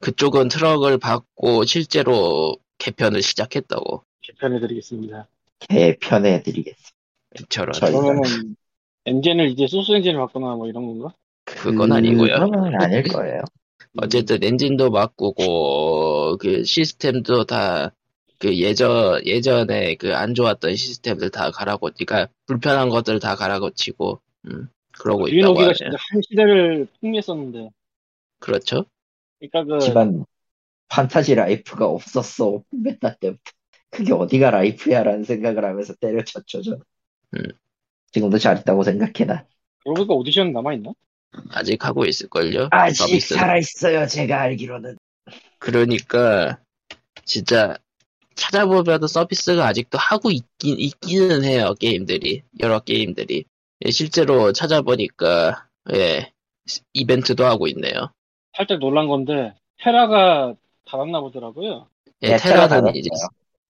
그쪽은 0.00 0.48
트럭을 0.48 0.98
받고 0.98 1.64
실제로 1.64 2.56
개편을 2.78 3.22
시작했다고. 3.22 4.04
개편해드리겠습니다. 4.22 5.26
개편해드리겠습니다. 5.68 6.96
저런. 7.48 7.72
그러면은 7.72 8.54
엔진을 9.04 9.48
이제 9.48 9.66
소스 9.66 9.92
엔진을 9.92 10.18
바꾸나 10.20 10.54
뭐 10.54 10.68
이런 10.68 10.86
건가? 10.86 11.14
그건 11.44 11.92
아니고요. 11.92 12.34
그건 12.38 12.74
아닐 12.80 13.02
거예요. 13.02 13.42
어쨌든 13.96 14.44
엔진도 14.44 14.90
바꾸고 14.92 16.36
그 16.38 16.62
시스템도 16.64 17.44
다 17.44 17.92
그 18.38 18.56
예전 18.58 19.24
예전에 19.26 19.96
그 19.96 20.14
안 20.14 20.34
좋았던 20.34 20.76
시스템들 20.76 21.30
다 21.30 21.50
갈아엎고 21.50 21.90
그러니까 21.96 22.28
불편한 22.46 22.88
것들 22.88 23.18
다 23.20 23.34
갈아 23.36 23.70
고치고 23.70 24.20
음 24.46 24.68
그러고 24.92 25.28
있다고 25.28 25.34
유인호기가 25.36 25.62
하네요. 25.62 25.74
진짜 25.74 25.96
한 26.10 26.20
시대를 26.22 26.86
풍미했었는데. 27.00 27.70
그렇죠. 28.40 28.86
그러니까 29.40 29.64
그 29.64 29.74
하지만 29.74 30.24
판타지 30.88 31.34
라이프가 31.34 31.86
없었어 31.86 32.62
메타 32.70 33.16
때부터 33.16 33.40
그게 33.90 34.12
어디가 34.12 34.50
라이프야라는 34.50 35.24
생각을 35.24 35.64
하면서 35.64 35.94
때려쳤죠 35.94 36.62
저. 36.62 36.78
음. 37.34 37.42
지금도 38.12 38.38
잘했다고 38.38 38.82
생각해 38.84 39.24
나. 39.26 39.44
그러고 39.82 39.94
보니까 39.96 40.14
오디션 40.14 40.52
남아 40.52 40.74
있나? 40.74 40.92
아직 41.50 41.84
하고 41.84 42.04
있을걸요. 42.06 42.68
아직 42.70 42.96
서비스. 42.96 43.34
살아있어요 43.34 44.06
제가 44.06 44.40
알기로는. 44.40 44.96
그러니까 45.58 46.58
진짜 47.24 47.76
찾아보면 48.38 49.06
서비스가 49.06 49.66
아직도 49.66 49.98
하고 49.98 50.30
있긴 50.30 50.78
있기는 50.78 51.44
해요 51.44 51.74
게임들이 51.78 52.42
여러 52.60 52.78
게임들이 52.80 53.44
예, 53.84 53.90
실제로 53.90 54.52
찾아보니까 54.52 55.66
예 55.92 56.32
이벤트도 56.92 57.44
하고 57.44 57.66
있네요. 57.68 58.10
살짝 58.56 58.78
놀란 58.78 59.08
건데 59.08 59.54
테라가 59.78 60.54
닫았나 60.86 61.20
보더라고요. 61.20 61.88
예, 62.22 62.30
네, 62.30 62.36
테라 62.36 62.68
테라는 62.68 62.96
이제. 62.96 63.08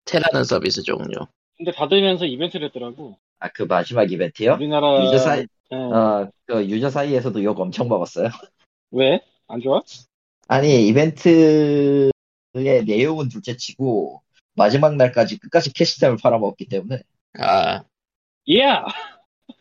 테라는 0.04 0.44
서비스 0.44 0.82
종류. 0.82 1.26
근데 1.56 1.72
닫으면서 1.72 2.24
이벤트를 2.26 2.68
했더라고. 2.68 3.16
아 3.40 3.48
그 3.50 3.62
마지막 3.64 4.10
이벤트요? 4.10 4.54
우리나라 4.54 5.04
유저 5.04 5.18
사이 5.18 5.46
예. 5.72 5.76
어그 5.76 6.68
유저 6.68 6.90
사이에서도 6.90 7.42
욕 7.44 7.58
엄청 7.60 7.88
먹었어요. 7.88 8.28
왜? 8.90 9.20
안 9.48 9.60
좋아? 9.60 9.82
아니 10.48 10.86
이벤트의 10.88 12.10
내용은 12.86 13.28
둘째 13.28 13.56
치고 13.56 14.22
마지막 14.58 14.96
날까지 14.96 15.38
끝까지 15.38 15.72
캐시템을 15.72 16.18
팔아먹었기 16.22 16.68
때문에 16.68 17.00
아 17.40 17.84
예! 18.50 18.62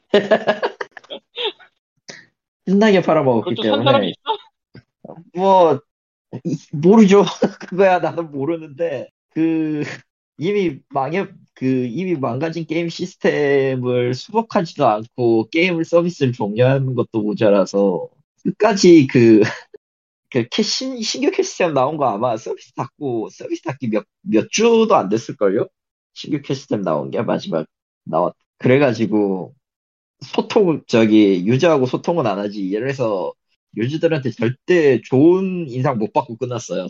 신나게 2.67 3.01
팔아먹었기 3.01 3.55
때문에 3.55 4.09
있어? 4.09 4.37
뭐 5.33 5.79
이- 6.43 6.57
모르죠 6.73 7.23
그거야 7.69 7.99
나는 7.99 8.31
모르는데 8.31 9.09
그 9.29 9.83
이미 10.37 10.79
망해 10.89 11.27
그 11.53 11.65
이미 11.65 12.15
망가진 12.15 12.65
게임 12.65 12.89
시스템을 12.89 14.13
수복하지도 14.13 14.87
않고 14.87 15.49
게임을 15.49 15.85
서비스를 15.85 16.33
종료하는 16.33 16.95
것도 16.95 17.21
모자라서 17.23 18.09
끝까지 18.43 19.07
그, 19.07 19.41
그 20.29 20.47
캐시, 20.49 21.01
신규 21.03 21.31
캐시템 21.31 21.73
나온 21.73 21.97
거 21.97 22.05
아마 22.07 22.35
서비스 22.37 22.73
닫고 22.73 23.29
서비스 23.31 23.61
닫기 23.63 23.89
몇, 23.89 24.05
몇 24.21 24.49
주도 24.51 24.95
안 24.95 25.09
됐을걸요? 25.09 25.67
신규 26.13 26.41
캐시템 26.41 26.81
나온 26.81 27.11
게 27.11 27.21
마지막 27.21 27.65
나왔 28.03 28.33
그래가지고 28.57 29.55
소통 30.21 30.83
저기 30.87 31.45
유저하고 31.47 31.85
소통은 31.87 32.27
안 32.27 32.39
하지 32.39 32.61
이래서 32.61 33.33
유저들한테 33.77 34.31
절대 34.31 35.01
좋은 35.01 35.67
인상 35.69 35.97
못 35.99 36.13
받고 36.13 36.37
끝났어요. 36.37 36.87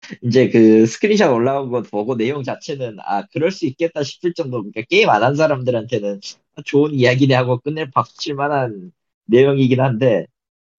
이제 0.22 0.48
그 0.50 0.86
스크린샷 0.86 1.30
올라온 1.32 1.70
거 1.70 1.82
보고 1.82 2.16
내용 2.16 2.42
자체는 2.42 2.96
아 3.00 3.24
그럴 3.32 3.50
수 3.50 3.66
있겠다 3.66 4.02
싶을 4.02 4.34
정도 4.34 4.58
그러니까 4.62 4.82
게임 4.88 5.08
안 5.10 5.22
한 5.22 5.34
사람들한테는 5.36 6.20
좋은 6.64 6.94
이야기네 6.94 7.34
하고 7.34 7.58
끝낼 7.60 7.90
박수칠 7.90 8.34
만한 8.34 8.92
내용이긴 9.26 9.80
한데 9.80 10.26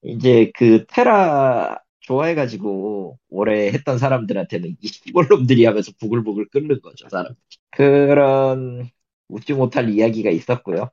이제 0.06 0.52
그 0.56 0.86
테라 0.88 1.80
좋아해가지고 2.02 3.18
오래 3.30 3.68
했던 3.68 3.98
사람들한테는 3.98 4.78
이 4.80 4.88
시골놈들이 4.88 5.66
하면서 5.66 5.92
부글부글 6.00 6.50
끓는 6.50 6.82
거죠 6.82 7.10
사람 7.10 7.34
그런 7.72 8.90
웃지 9.28 9.54
못할 9.54 9.90
이야기가 9.90 10.30
있었고요 10.30 10.92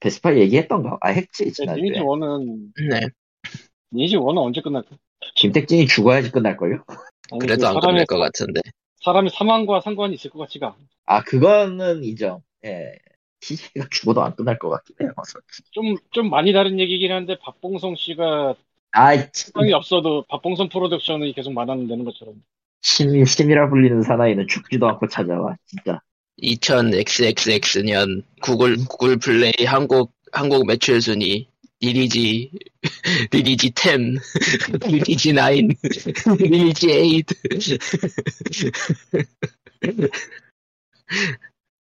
베스파 0.00 0.36
얘기했던가? 0.36 0.98
아 1.00 1.10
했지 1.10 1.52
지난주에 1.52 1.84
니니지 1.84 2.00
원은 2.00 2.72
네. 2.90 3.00
니니지 3.92 4.16
원은 4.16 4.42
언제 4.42 4.60
끝날까? 4.60 4.96
김택진이 5.36 5.86
죽어야지 5.86 6.32
끝날걸요? 6.32 6.82
아니, 7.32 7.38
그래도 7.38 7.60
그안 7.60 7.80
끝날 7.80 8.06
것 8.06 8.18
같은데. 8.18 8.60
사람의 9.04 9.30
사망과 9.30 9.80
상관이 9.80 10.14
있을 10.14 10.30
것 10.30 10.40
같지가 10.40 10.68
않아. 10.68 10.76
아 11.06 11.22
그거는 11.22 12.02
인정 12.04 12.42
예 12.64 12.92
TJ가 13.40 13.88
죽어도 13.90 14.22
안 14.22 14.36
끝날 14.36 14.58
것 14.58 14.70
같긴 14.70 14.96
해요 15.02 15.12
좀, 15.70 15.96
좀 16.10 16.30
많이 16.30 16.52
다른 16.52 16.78
얘기긴 16.78 17.12
한데, 17.12 17.38
박봉성 17.40 17.96
씨가 17.96 18.54
아, 18.92 19.16
참, 19.16 19.30
상이 19.54 19.72
없어도 19.72 20.24
박봉성 20.28 20.68
프로덕션이 20.68 21.32
계속 21.32 21.52
말하면 21.52 21.88
되는 21.88 22.04
것처럼. 22.04 22.34
신, 22.82 23.24
신이라 23.24 23.70
불리는 23.70 24.02
사나이는 24.02 24.46
죽지도 24.48 24.88
않고 24.88 25.08
찾아와, 25.08 25.56
진짜. 25.66 26.00
2000XXX년 26.42 28.22
구글 28.40 28.76
구글 28.88 29.18
플레이 29.18 29.52
한국 29.66 30.14
한국 30.32 30.66
매출 30.66 31.02
순위 31.02 31.48
리니지 31.80 32.50
리니지 33.32 33.72
10 33.76 34.16
리니지 34.88 35.32
9 35.32 35.38
리니지 36.38 36.88
8 37.40 37.78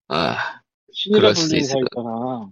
아, 0.08 0.57
신이라 0.98 1.32
불리는 1.32 1.64
사것 1.64 1.84
있잖아. 1.94 2.50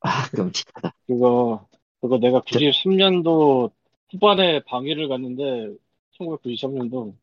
아, 0.00 0.28
끔찍하다. 0.28 0.94
그거, 1.06 1.66
그거 2.02 2.18
내가 2.18 2.42
93년도 2.42 3.70
후반에 4.10 4.60
방위를 4.64 5.08
갔는데, 5.08 5.74
1993년도. 6.18 7.14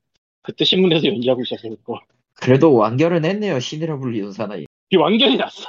그때 0.42 0.66
신문에서 0.66 1.06
연기하고 1.06 1.44
있었어, 1.44 1.70
그거. 1.70 2.00
그래도 2.34 2.74
완결은 2.74 3.24
했네요, 3.24 3.60
신이라 3.60 4.00
불리는 4.00 4.32
사나이. 4.32 4.66
이 4.90 4.96
완결이 4.96 5.38
났어? 5.38 5.68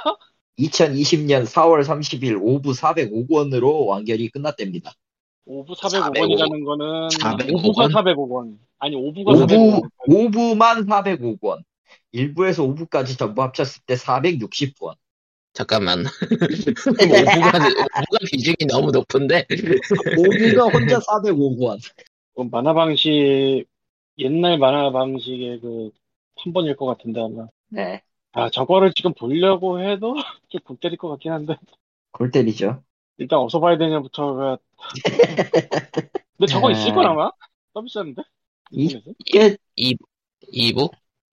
2020년 0.57 1.45
4월 1.45 1.83
30일 1.83 2.39
오부 2.41 2.71
405권으로 2.71 3.85
완결이 3.85 4.29
끝났답니다. 4.29 4.91
오부 5.45 5.73
405원이라는 5.73 6.65
거는, 6.65 7.09
405 7.11 7.57
오부가 7.59 7.83
원? 7.83 7.91
405원. 7.91 8.57
아니, 8.79 8.95
오부가 8.95 9.33
오부, 9.33 9.45
405원. 9.45 9.89
오부만 10.07 10.85
405권. 10.87 11.63
1부에서 12.11 12.63
5부까지 12.63 13.17
전부 13.17 13.41
합쳤을 13.43 13.83
때 13.85 13.95
460권. 13.95 14.95
잠깐만 15.53 16.05
오부가 16.99 17.57
오부가 17.59 18.17
비중이 18.31 18.57
너무 18.69 18.91
높은데 18.91 19.45
오부가 20.17 20.65
혼자 20.69 20.99
405권. 20.99 21.79
그 22.35 22.41
만화 22.43 22.73
방식, 22.73 23.65
옛날 24.17 24.57
만화 24.59 24.91
방식의 24.91 25.59
그, 25.61 25.91
한 26.37 26.53
번일 26.53 26.75
것 26.75 26.85
같은데, 26.85 27.21
아마. 27.21 27.47
네. 27.69 28.03
아, 28.33 28.49
저거를 28.51 28.93
지금 28.95 29.13
보려고 29.13 29.81
해도 29.81 30.15
좀 30.49 30.61
골 30.65 30.77
때릴 30.79 30.97
것 30.97 31.09
같긴 31.09 31.31
한데. 31.33 31.55
골 32.11 32.31
때리죠. 32.31 32.83
일단 33.17 33.39
어디서 33.39 33.59
봐야 33.59 33.77
되냐부터가. 33.77 34.57
근데 36.37 36.51
저거 36.51 36.69
아. 36.69 36.71
있을 36.71 36.93
걸 36.93 37.05
아마? 37.07 37.31
서비스하는데? 37.73 38.21
이- 38.71 39.01
이게 39.19 39.57
이 39.75 39.95
2부 40.51 40.89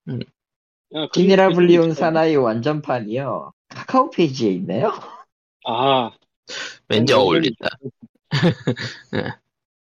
야, 0.09 0.19
그 0.93 1.55
불리운. 1.55 1.95
사나이 1.95 2.37
완전판이요. 2.37 3.53
카카오 3.69 4.11
페이지에 4.11 4.51
있네요. 4.53 4.93
아, 5.67 6.11
왠지 6.89 7.13
음, 7.13 7.19
어울린다 7.19 7.69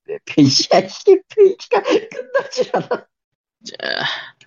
네, 0.07 0.17
페이지야, 0.25 0.87
씨, 0.87 1.21
페이지가 1.35 1.81
끝나질 1.81 2.69
않아. 2.73 2.87
자, 2.87 3.75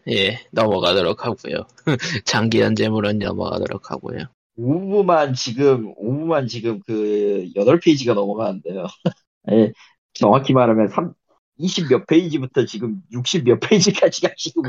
예 0.09 0.41
넘어가도록 0.51 1.25
하고요 1.25 1.67
장기한 2.27 2.75
재물은 2.75 3.21
넘어가도록 3.21 3.91
하고요 3.91 4.27
5부만 4.59 5.35
지금, 5.35 5.95
5부만 5.97 6.49
지금 6.49 6.81
그, 6.87 7.49
8페이지가 7.57 8.15
넘어가는데요. 8.15 8.87
예, 9.51 9.73
정확히 10.13 10.53
말하면 10.53 10.89
3, 10.89 11.13
20 11.59 11.89
몇 11.89 12.07
페이지부터 12.07 12.65
지금 12.65 13.03
60 13.11 13.45
몇 13.45 13.59
페이지까지가 13.61 14.31
지금, 14.37 14.63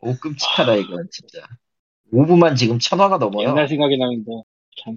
오, 0.00 0.14
끔찍하다, 0.16 0.74
이건, 0.76 1.08
진짜. 1.10 1.46
5부만 2.12 2.56
지금 2.56 2.78
천 2.78 3.00
화가 3.00 3.18
넘어요. 3.18 3.48
옛날 3.50 3.68
생각이 3.68 3.96
나는데. 3.98 4.42
참. 4.82 4.96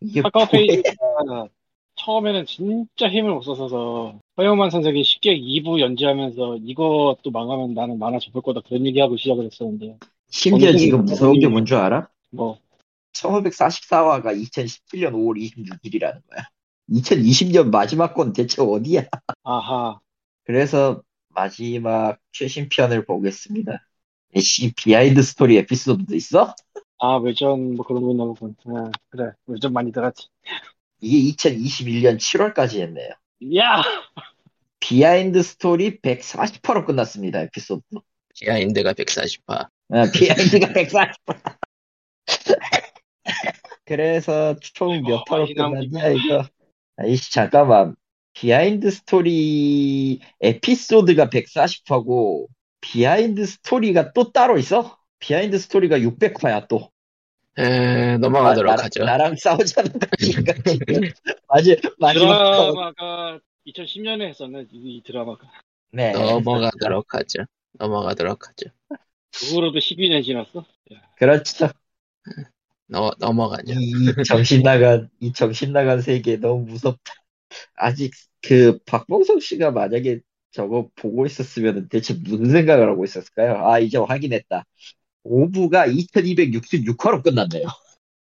이게 0.00 0.22
카카오 0.22 0.42
뭐야. 0.44 0.50
페이지가 0.50 1.48
처음에는 1.96 2.46
진짜 2.46 3.08
힘을 3.08 3.32
못 3.32 3.42
써서 3.42 4.18
허영만 4.36 4.70
선생이 4.70 5.02
쉽게 5.02 5.36
2부 5.36 5.80
연재하면서 5.80 6.58
이것도 6.58 7.30
망하면 7.32 7.74
나는 7.74 7.98
만화 7.98 8.18
접을 8.20 8.40
거다 8.42 8.60
그런 8.60 8.86
얘기하고 8.86 9.16
시작을 9.16 9.46
했었는데 9.46 9.98
심지어 10.30 10.72
지금 10.72 11.04
무서운 11.04 11.40
게 11.40 11.48
뭔 11.48 11.66
줄 11.66 11.76
알아? 11.78 12.08
뭐 12.30 12.58
1544화가 13.14 14.26
2017년 14.26 15.12
5월 15.14 15.40
26일이라는 15.42 16.22
거야. 16.28 16.44
2020년 16.90 17.70
마지막 17.70 18.14
건 18.14 18.32
대체 18.32 18.62
어디야? 18.62 19.04
아하 19.42 19.98
그래서 20.44 21.02
마지막 21.30 22.18
최신 22.32 22.68
편을 22.68 23.04
보겠습니다. 23.06 23.84
씨, 24.36 24.72
비하인드 24.74 25.22
스토리 25.22 25.56
에피소드도 25.58 26.14
있어? 26.14 26.54
아 27.00 27.16
외전 27.16 27.74
뭐 27.76 27.86
그런 27.86 28.02
거 28.02 28.10
있나 28.10 28.24
보군 28.24 28.56
아, 28.76 28.90
그래 29.10 29.30
외전 29.46 29.72
많이 29.72 29.92
들었지 29.92 30.28
이게 31.00 31.30
2021년 31.36 32.16
7월까지 32.18 32.80
했네요. 32.80 33.10
야! 33.56 33.82
비하인드 34.80 35.42
스토리 35.42 36.00
140%로 36.00 36.84
끝났습니다, 36.84 37.40
에피소드. 37.42 37.82
비하인드가 38.34 38.92
140화. 38.94 39.68
아, 39.90 40.10
비하인드가 40.12 40.68
140%. 40.72 41.12
그래서 43.84 44.54
총 44.60 45.02
몇 45.02 45.22
화로 45.28 45.46
끝났냐, 45.46 46.08
이거. 46.08 46.44
아이씨, 46.96 47.32
잠깐만. 47.32 47.94
비하인드 48.34 48.90
스토리 48.90 50.20
에피소드가 50.40 51.28
140화고, 51.30 52.46
비하인드 52.80 53.44
스토리가 53.46 54.12
또 54.12 54.32
따로 54.32 54.58
있어? 54.58 54.98
비하인드 55.18 55.58
스토리가 55.58 55.98
600화야, 55.98 56.68
또. 56.68 56.90
에, 57.58 58.16
넘어가도록 58.18 58.72
아, 58.72 58.76
나, 58.76 58.84
하죠. 58.84 59.04
나랑 59.04 59.34
싸우자는 59.36 59.92
거니까, 59.98 60.54
지금. 60.64 61.00
마지, 61.48 61.76
마지막 61.98 62.38
거. 62.38 62.72
드라마가 62.72 63.40
2010년에 63.66 64.28
했었네, 64.28 64.66
이, 64.72 64.96
이 64.96 65.02
드라마가. 65.04 65.50
네. 65.92 66.12
넘어가도록 66.12 67.14
하죠. 67.14 67.44
넘어가도록 67.72 68.48
하죠. 68.48 68.70
그거로도 69.32 69.80
12년 69.80 70.22
지났어? 70.22 70.64
그렇죠. 71.16 71.68
넘, 72.86 73.10
넘어가죠. 73.18 73.72
이 73.72 74.24
정신 74.26 74.62
나간, 74.62 75.10
이 75.20 75.32
정신 75.32 75.72
나간 75.72 76.00
세계 76.00 76.36
너무 76.36 76.64
무섭다. 76.64 77.12
아직 77.74 78.12
그 78.40 78.78
박봉석 78.86 79.42
씨가 79.42 79.70
만약에 79.72 80.20
저거 80.50 80.88
보고 80.96 81.26
있었으면 81.26 81.88
대체 81.88 82.14
무슨 82.14 82.50
생각을 82.50 82.88
하고 82.90 83.04
있었을까요? 83.04 83.66
아, 83.66 83.78
이제 83.78 83.98
확인했다. 83.98 84.64
5부가 85.24 85.86
2266화로 85.86 87.22
끝났네요. 87.22 87.66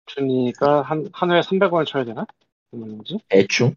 그러니까 0.07 0.83
한, 0.83 1.09
한 1.13 1.31
회에 1.31 1.43
300원을 1.43 1.87
쳐야 1.87 2.05
되나? 2.05 2.27
뭐지? 2.73 3.19
대충. 3.29 3.75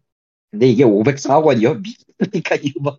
근데 0.50 0.68
이게 0.68 0.84
504원이요? 0.84 1.82
미치니까 1.82 2.56
이거 2.56 2.80
뭐. 2.82 2.98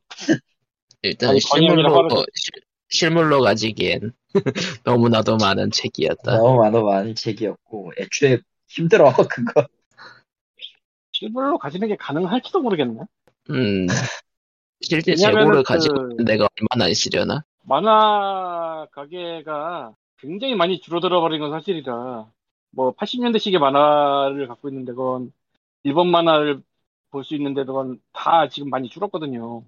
일단 1.02 1.30
아니, 1.30 1.40
실물로, 1.40 1.96
어, 1.98 2.24
실- 2.34 2.64
실물로 2.90 3.42
가지기엔 3.42 4.12
너무나도 4.86 5.38
많은 5.38 5.72
책이었다. 5.72 6.38
너무 6.38 6.60
많은 6.62 6.84
많은 6.84 7.16
책이었고, 7.16 7.94
애초에 8.00 8.40
힘들어, 8.68 9.14
그거. 9.30 9.68
실물로 11.14 11.58
가지는 11.58 11.88
게 11.88 11.96
가능할지도 11.96 12.62
모르겠네. 12.62 13.06
음, 13.50 13.88
실제 14.82 15.16
재고를 15.16 15.64
그- 15.64 15.64
가지고 15.64 15.96
있는 16.12 16.26
내가 16.26 16.48
얼마나 16.60 16.90
있으려나? 16.90 17.44
만화 17.64 18.88
가게가 18.92 19.96
굉장히 20.18 20.56
많이 20.56 20.80
줄어들어 20.80 21.22
버린 21.22 21.40
건 21.42 21.52
사실이라 21.52 22.28
뭐 22.72 22.92
80년대식의 22.96 23.60
만화를 23.60 24.48
갖고 24.48 24.70
있는데 24.70 24.94
그건 24.94 25.34
일본 25.84 26.10
만화를 26.12 26.62
볼 27.12 27.24
수 27.24 27.36
있는데 27.36 27.64
그건 27.64 28.02
다 28.14 28.50
지금 28.50 28.70
많이 28.70 28.90
줄었거든요. 28.90 29.60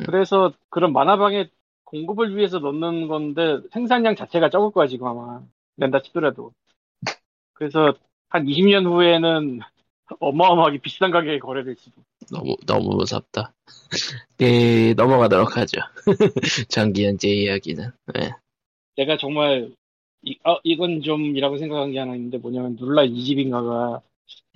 음. 0.00 0.06
그래서 0.06 0.52
그런 0.70 0.92
만화방에 0.94 1.50
공급을 1.84 2.36
위해서 2.36 2.58
넣는 2.58 3.08
건데 3.08 3.60
생산량 3.72 4.16
자체가 4.16 4.50
적을 4.50 4.70
거야 4.72 4.86
지금 4.88 5.06
아마 5.06 5.42
낸다 5.76 6.02
치더라도. 6.02 6.52
그래서 7.54 7.94
한 8.28 8.46
20년 8.48 8.86
후에는 8.86 9.60
어마어마하게 10.20 10.78
비싼 10.78 11.10
가격에 11.10 11.38
거래될 11.38 11.76
수도. 11.76 12.02
너무, 12.30 12.56
너무 12.66 12.96
무섭다. 12.96 13.54
네, 14.38 14.94
넘어가도록 14.94 15.56
하죠. 15.56 15.80
장기현재 16.68 17.28
이야기는. 17.28 17.90
네. 18.14 18.30
내가 18.96 19.16
정말 19.16 19.72
이, 20.22 20.36
어, 20.44 20.58
이건 20.64 21.02
좀이라고 21.02 21.58
생각한 21.58 21.92
게 21.92 21.98
하나 21.98 22.14
있는데 22.14 22.38
뭐냐면 22.38 22.76
눌라 22.78 23.04
이 23.04 23.24
집인가가 23.24 24.02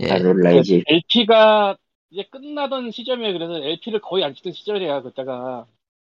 예. 0.00 0.10
아, 0.10 0.18
놀라이지. 0.18 0.84
LP가 0.86 1.76
이제 2.10 2.24
끝나던 2.30 2.90
시점이에요. 2.90 3.32
그래서 3.32 3.62
LP를 3.62 4.00
거의 4.00 4.24
안 4.24 4.34
찍던 4.34 4.52
시절이야, 4.52 5.02
그때가. 5.02 5.66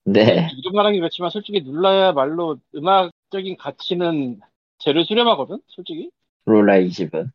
네. 0.05 0.49
이름 0.57 0.73
말하기 0.73 0.97
그렇지만 0.97 1.29
솔직히 1.29 1.61
눌러야말로 1.61 2.57
음악적인 2.75 3.57
가치는 3.57 4.39
제를 4.79 5.05
수렴하거든, 5.05 5.59
솔직히. 5.67 6.09
롤라이 6.45 6.89
집은. 6.89 7.31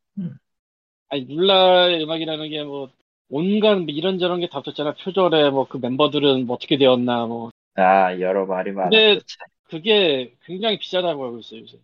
아니, 1.09 1.25
눌라의 1.27 2.03
음악이라는 2.03 2.49
게 2.49 2.65
뭐, 2.65 2.91
온갖 3.29 3.77
뭐 3.77 3.87
이런저런 3.89 4.41
게 4.41 4.49
다 4.49 4.61
붙었잖아. 4.63 4.95
표절에 4.95 5.51
뭐 5.51 5.67
그 5.69 5.79
멤버들은 5.79 6.47
뭐 6.47 6.57
어떻게 6.57 6.77
되었나, 6.79 7.27
뭐. 7.27 7.51
아, 7.75 8.19
여러 8.21 8.47
말이 8.47 8.73
근데- 8.73 9.09
많았죠. 9.15 9.25
그게 9.65 10.35
굉장히 10.45 10.79
비싸다고 10.79 11.25
알고 11.25 11.39
있어요, 11.41 11.61
요새. 11.63 11.79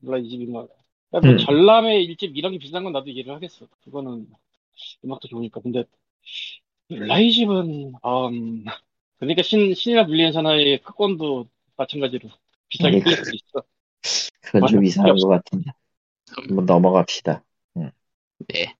눌라 0.00 0.18
이 0.18 0.28
집인가. 0.28 0.66
뭐 1.10 1.20
음. 1.24 1.38
전람의 1.38 2.04
일집 2.04 2.36
이런 2.36 2.52
게 2.52 2.58
비싼 2.58 2.84
건 2.84 2.92
나도 2.92 3.08
이해를 3.10 3.34
하겠어. 3.34 3.66
그거는 3.84 4.26
음악도 5.04 5.28
좋으니까. 5.28 5.60
근데 5.60 5.84
라이 6.90 7.32
집은 7.32 7.92
음, 8.04 8.64
그러니까 9.18 9.42
신 9.42 9.74
신이라 9.74 10.06
불리는 10.06 10.32
사나이의 10.32 10.82
특권도 10.82 11.46
마찬가지로 11.76 12.28
비싸게 12.68 12.98
네. 12.98 13.02
끌릴 13.02 13.24
수 13.24 13.34
있어. 13.34 13.62
그건 14.42 14.68
좀. 14.68 14.84
이상한 14.84 15.16
것 15.16 15.28
같은데. 15.28 15.70
한번 16.48 16.66
넘어갑시다. 16.66 17.42
네. 18.48 18.74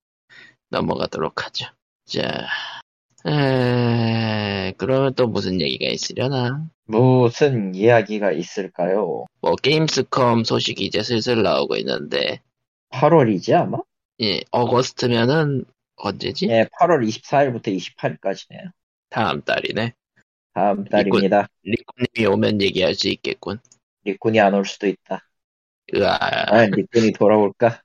넘어가도록 0.71 1.47
하죠. 1.47 1.67
자, 2.13 2.47
에, 3.27 4.73
그러면 4.77 5.15
또 5.15 5.27
무슨 5.27 5.61
얘기가 5.61 5.91
있으려나? 5.91 6.67
무슨 6.85 7.75
이야기가 7.75 8.33
있을까요? 8.33 9.27
뭐, 9.41 9.57
게임스컴 9.57 10.45
소식이 10.45 10.85
이제 10.85 11.03
슬슬 11.03 11.43
나오고 11.43 11.77
있는데, 11.77 12.41
8월이지 12.91 13.55
아마? 13.55 13.79
예, 14.21 14.41
어거스트면은 14.51 15.65
언제지? 15.97 16.49
예, 16.49 16.67
8월 16.79 17.07
24일부터 17.07 17.69
28일까지네요. 17.69 18.73
다음 19.09 19.43
달이네. 19.43 19.95
다음 20.55 20.85
달입니다. 20.85 21.49
리코님이 21.63 22.27
오면 22.27 22.61
얘기할 22.61 22.95
수 22.95 23.09
있겠군. 23.09 23.59
리꾼이 24.05 24.41
안 24.41 24.55
올 24.55 24.67
수도 24.67 24.87
있다. 24.87 25.21
으아, 25.95 26.19
아, 26.21 26.67
리꾼이 26.67 27.13
돌아올까? 27.13 27.81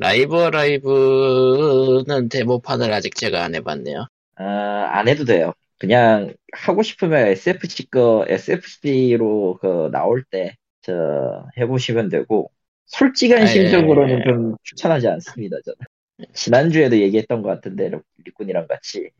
라이브 0.00 0.34
라이브는 0.34 2.28
데모판을 2.30 2.90
아직 2.92 3.14
제가 3.14 3.44
안 3.44 3.54
해봤네요. 3.54 4.06
아, 4.36 4.44
안 4.92 5.08
해도 5.08 5.26
돼요. 5.26 5.52
그냥 5.78 6.34
하고 6.52 6.82
싶으면 6.82 7.26
SFC 7.28 7.90
거, 7.90 8.24
SFC로 8.26 9.58
그 9.60 9.90
나올 9.92 10.24
때, 10.24 10.56
저, 10.80 11.46
해보시면 11.58 12.08
되고, 12.08 12.50
솔직한 12.86 13.42
아, 13.42 13.46
심적으로는 13.46 14.20
예. 14.20 14.24
좀 14.24 14.56
추천하지 14.62 15.06
않습니다, 15.08 15.58
저는. 15.64 16.30
지난주에도 16.32 16.98
얘기했던 16.98 17.42
것 17.42 17.50
같은데, 17.50 17.90
리꾼이랑 18.24 18.68
같이. 18.68 19.10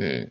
음, 0.00 0.26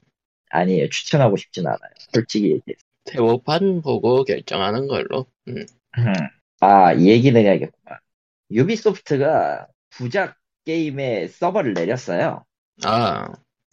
아니에요. 0.49 0.89
추천하고 0.89 1.37
싶진 1.37 1.65
않아요. 1.67 1.79
솔직히 2.13 2.51
얘기해서. 2.51 2.83
데모판 3.05 3.81
보고 3.81 4.25
결정하는 4.25 4.87
걸로. 4.87 5.25
음, 5.47 5.65
아, 6.59 6.93
이 6.93 7.07
얘기는 7.07 7.39
해야겠구만. 7.39 7.97
유비소프트가 8.51 9.67
구작 9.91 10.37
게임에 10.65 11.27
서버를 11.27 11.73
내렸어요. 11.73 12.45
아, 12.83 13.27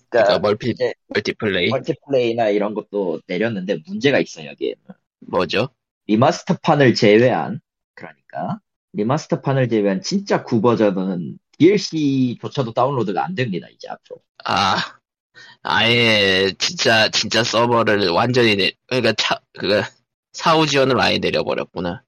그러니까 0.08 0.38
그러니까 0.38 0.38
멀티, 0.38 0.74
멀티플레이? 1.08 1.68
멀티플레이나 1.68 2.48
이런 2.48 2.74
것도 2.74 3.20
내렸는데 3.26 3.78
문제가 3.86 4.18
있어요, 4.18 4.50
여기에는. 4.50 4.82
뭐죠? 5.20 5.68
리마스터판을 6.06 6.94
제외한, 6.94 7.60
그러니까, 7.94 8.60
리마스터판을 8.92 9.68
제외한 9.68 10.00
진짜 10.02 10.42
구버전은 10.42 11.38
DLC조차도 11.58 12.72
다운로드가 12.72 13.24
안 13.24 13.34
됩니다, 13.34 13.66
이제 13.70 13.88
앞으로. 13.88 14.20
아, 14.44 14.76
아예 15.62 16.52
진짜 16.58 17.08
진짜 17.10 17.42
서버를 17.42 18.08
완전히 18.08 18.56
내, 18.56 18.72
그러니까 18.86 19.12
차, 19.18 19.40
그거 19.58 19.82
사후 20.32 20.66
지원을 20.66 21.00
아예 21.00 21.18
내려버렸구나. 21.18 22.02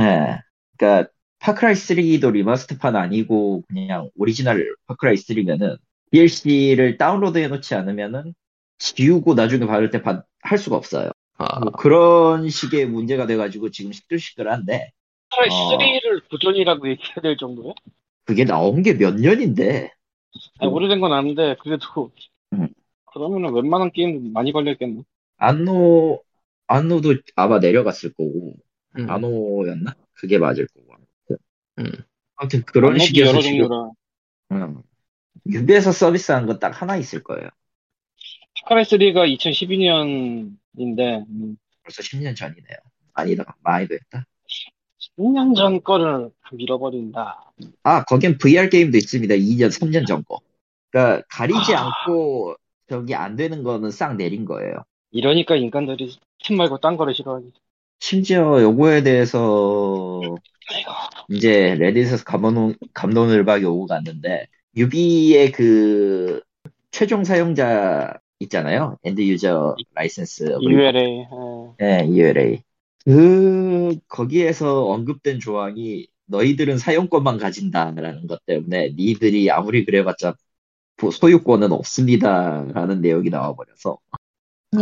예. 0.00 0.40
그러니까, 0.78 1.11
파크라이 1.42 1.74
3도 1.74 2.30
리마스터판 2.30 2.96
아니고, 2.96 3.64
그냥 3.68 4.10
오리지널 4.16 4.74
파크라이 4.86 5.16
3면은, 5.16 5.76
DLC를 6.10 6.98
다운로드 6.98 7.38
해놓지 7.38 7.74
않으면은, 7.74 8.34
지우고 8.78 9.34
나중에 9.34 9.66
받을 9.66 9.90
때 9.90 10.00
할 10.44 10.58
수가 10.58 10.76
없어요. 10.76 11.10
아, 11.38 11.60
뭐 11.60 11.72
그런 11.72 12.48
식의 12.48 12.86
문제가 12.86 13.26
돼가지고 13.26 13.70
지금 13.70 13.92
시끌시끌한데, 13.92 14.90
어. 15.48 15.78
3를 15.78 16.28
도전이라고 16.28 16.88
얘기해야 16.90 17.16
될 17.22 17.36
정도야? 17.36 17.72
그게 18.24 18.44
나온 18.44 18.82
게 18.82 18.94
몇 18.94 19.14
년인데, 19.14 19.90
아니, 20.58 20.70
오래된 20.70 21.00
건 21.00 21.12
아는데 21.12 21.56
그래도 21.62 22.10
음. 22.52 22.68
그러면은 23.12 23.52
웬만한 23.54 23.90
게임 23.92 24.32
많이 24.32 24.52
걸렸겠네. 24.52 25.02
안노, 25.36 26.22
안노도 26.66 27.14
아마 27.36 27.58
내려갔을 27.58 28.12
거고, 28.14 28.54
음, 28.98 29.10
안노였나? 29.10 29.94
그게 30.14 30.38
맞을 30.38 30.66
거고. 30.68 30.91
음. 31.78 31.90
아무튼 32.36 32.62
그런 32.62 32.98
식이어서 32.98 33.40
지금. 33.40 33.90
음, 34.52 34.82
유비에서 35.46 35.92
서비스한 35.92 36.46
건딱 36.46 36.80
하나 36.80 36.96
있을 36.96 37.22
거예요. 37.22 37.48
파카라이 38.62 38.84
3가 38.84 39.36
2012년인데 39.36 41.26
음, 41.28 41.56
벌써 41.82 42.02
10년 42.02 42.36
전이네요. 42.36 42.76
아니다, 43.14 43.56
많이 43.62 43.88
됐다. 43.88 44.26
10년 45.18 45.56
전 45.56 45.82
거를 45.82 46.30
밀어버린다. 46.52 47.52
아, 47.82 48.04
거긴 48.04 48.38
VR 48.38 48.68
게임도 48.68 48.96
있습니다. 48.96 49.34
2년, 49.34 49.68
3년 49.68 50.06
전 50.06 50.24
거. 50.24 50.40
그러니까 50.90 51.24
가리지 51.28 51.74
아. 51.74 51.86
않고 51.86 52.56
저기 52.88 53.14
안 53.14 53.36
되는 53.36 53.62
거는 53.62 53.90
싹 53.90 54.16
내린 54.16 54.44
거예요. 54.44 54.84
이러니까 55.10 55.56
인간들이 55.56 56.16
팀 56.42 56.56
말고 56.56 56.78
딴 56.78 56.96
거를 56.96 57.14
싫어하지. 57.14 57.52
심지어 58.02 58.60
요거에 58.60 59.04
대해서. 59.04 60.34
이제 61.28 61.76
레딧에서 61.76 62.24
감론, 62.24 62.74
감론을박 62.94 63.62
요구가 63.62 63.94
왔는데 63.94 64.48
유비의 64.76 65.52
그 65.52 66.40
최종 66.90 67.22
사용자 67.22 68.12
있잖아요. 68.40 68.98
end 69.04 69.20
user 69.22 69.76
license 69.94 70.42
EULA. 70.60 71.26
예. 71.80 71.84
네, 71.84 72.06
EULA. 72.08 72.62
그, 73.04 73.96
거기에서 74.08 74.86
언급된 74.86 75.38
조항이 75.38 76.08
너희들은 76.26 76.78
사용권만 76.78 77.38
가진다라는 77.38 78.26
것 78.26 78.44
때문에 78.46 78.94
니들이 78.96 79.48
아무리 79.50 79.84
그래봤자 79.84 80.34
보- 80.96 81.10
소유권은 81.12 81.70
없습니다라는 81.70 83.00
내용이 83.00 83.30
나와버려서, 83.30 83.98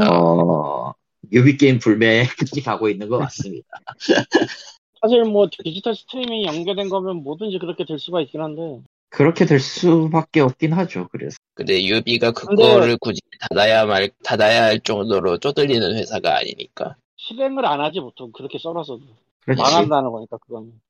어, 0.09 0.93
유비게임 1.33 1.79
불매까지 1.79 2.63
가고 2.65 2.89
있는 2.89 3.09
것 3.09 3.19
같습니다. 3.19 3.69
사실 5.01 5.25
뭐 5.25 5.49
디지털 5.65 5.95
스트리밍이 5.95 6.45
연계된 6.45 6.89
거면 6.89 7.23
뭐든지 7.23 7.59
그렇게 7.59 7.85
될 7.85 7.99
수가 7.99 8.21
있긴 8.21 8.43
한데 8.43 8.83
그렇게 9.09 9.45
될 9.45 9.59
수밖에 9.59 10.41
없긴 10.41 10.73
하죠, 10.73 11.09
그래서. 11.11 11.37
근데 11.55 11.85
유비가 11.85 12.31
그거를 12.33 12.97
굳이 12.99 13.21
닫아야 13.41 13.85
말 13.85 14.11
닫아야 14.23 14.65
할 14.65 14.81
정도로 14.81 15.39
쪼들리는 15.39 15.97
회사가 15.97 16.37
아니니까. 16.39 16.97
실행을 17.17 17.67
안 17.67 17.81
하지 17.81 18.01
보통 18.01 18.31
그렇게 18.33 18.59
썰어서도 18.59 19.03
그렇지. 19.41 19.61
망한다는 19.61 20.11
거니까 20.11 20.39
그건. 20.39 20.81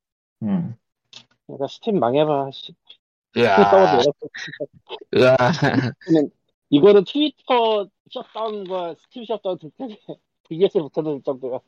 음. 0.43 0.75
그러니까 1.47 1.67
스팀 1.69 1.99
망해봐. 1.99 2.51
씨. 2.53 2.75
으아, 3.37 4.01
으아. 5.17 5.37
이거는 6.71 7.05
트위터 7.05 7.89
셧다운과 8.13 8.95
스팀 9.03 9.25
셧다운 9.27 9.59
둘 9.59 9.71
중에 9.77 9.97
VS를 10.49 10.83
붙어들 10.85 11.21
정도야. 11.25 11.59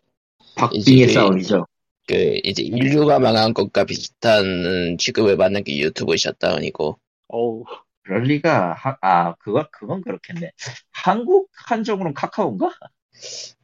박빙의 0.57 0.81
이제- 1.05 1.09
싸움이죠. 1.09 1.67
그 2.09 2.41
이제 2.43 2.63
인류가 2.65 3.21
망한 3.21 3.55
것과 3.55 3.85
비슷한 3.85 4.97
취급을 4.99 5.37
받는 5.37 5.63
게 5.63 5.79
유튜브 5.79 6.17
셧다운이고 6.17 6.99
어우. 7.29 7.65
그럴 8.03 8.25
리가, 8.25 8.73
하- 8.73 8.99
아, 9.01 9.35
그거, 9.37 9.65
그건 9.71 10.03
그렇겠네. 10.03 10.51
한국 10.91 11.49
한정으로는 11.55 12.15
카카오인가? 12.15 12.73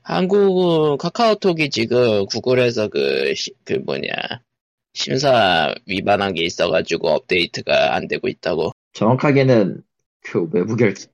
한국은 0.02 0.96
카카오톡이 0.98 1.70
지금 1.70 2.24
구글에서 2.26 2.88
그, 2.88 3.34
시- 3.34 3.52
그 3.64 3.72
뭐냐 3.84 4.12
심사 4.94 5.74
위반한 5.86 6.34
게 6.34 6.44
있어가지고 6.44 7.08
업데이트가 7.08 7.96
안 7.96 8.06
되고 8.06 8.28
있다고 8.28 8.70
정확하게는 8.92 9.82
그 10.22 10.48
외부 10.52 10.76
결제, 10.76 11.08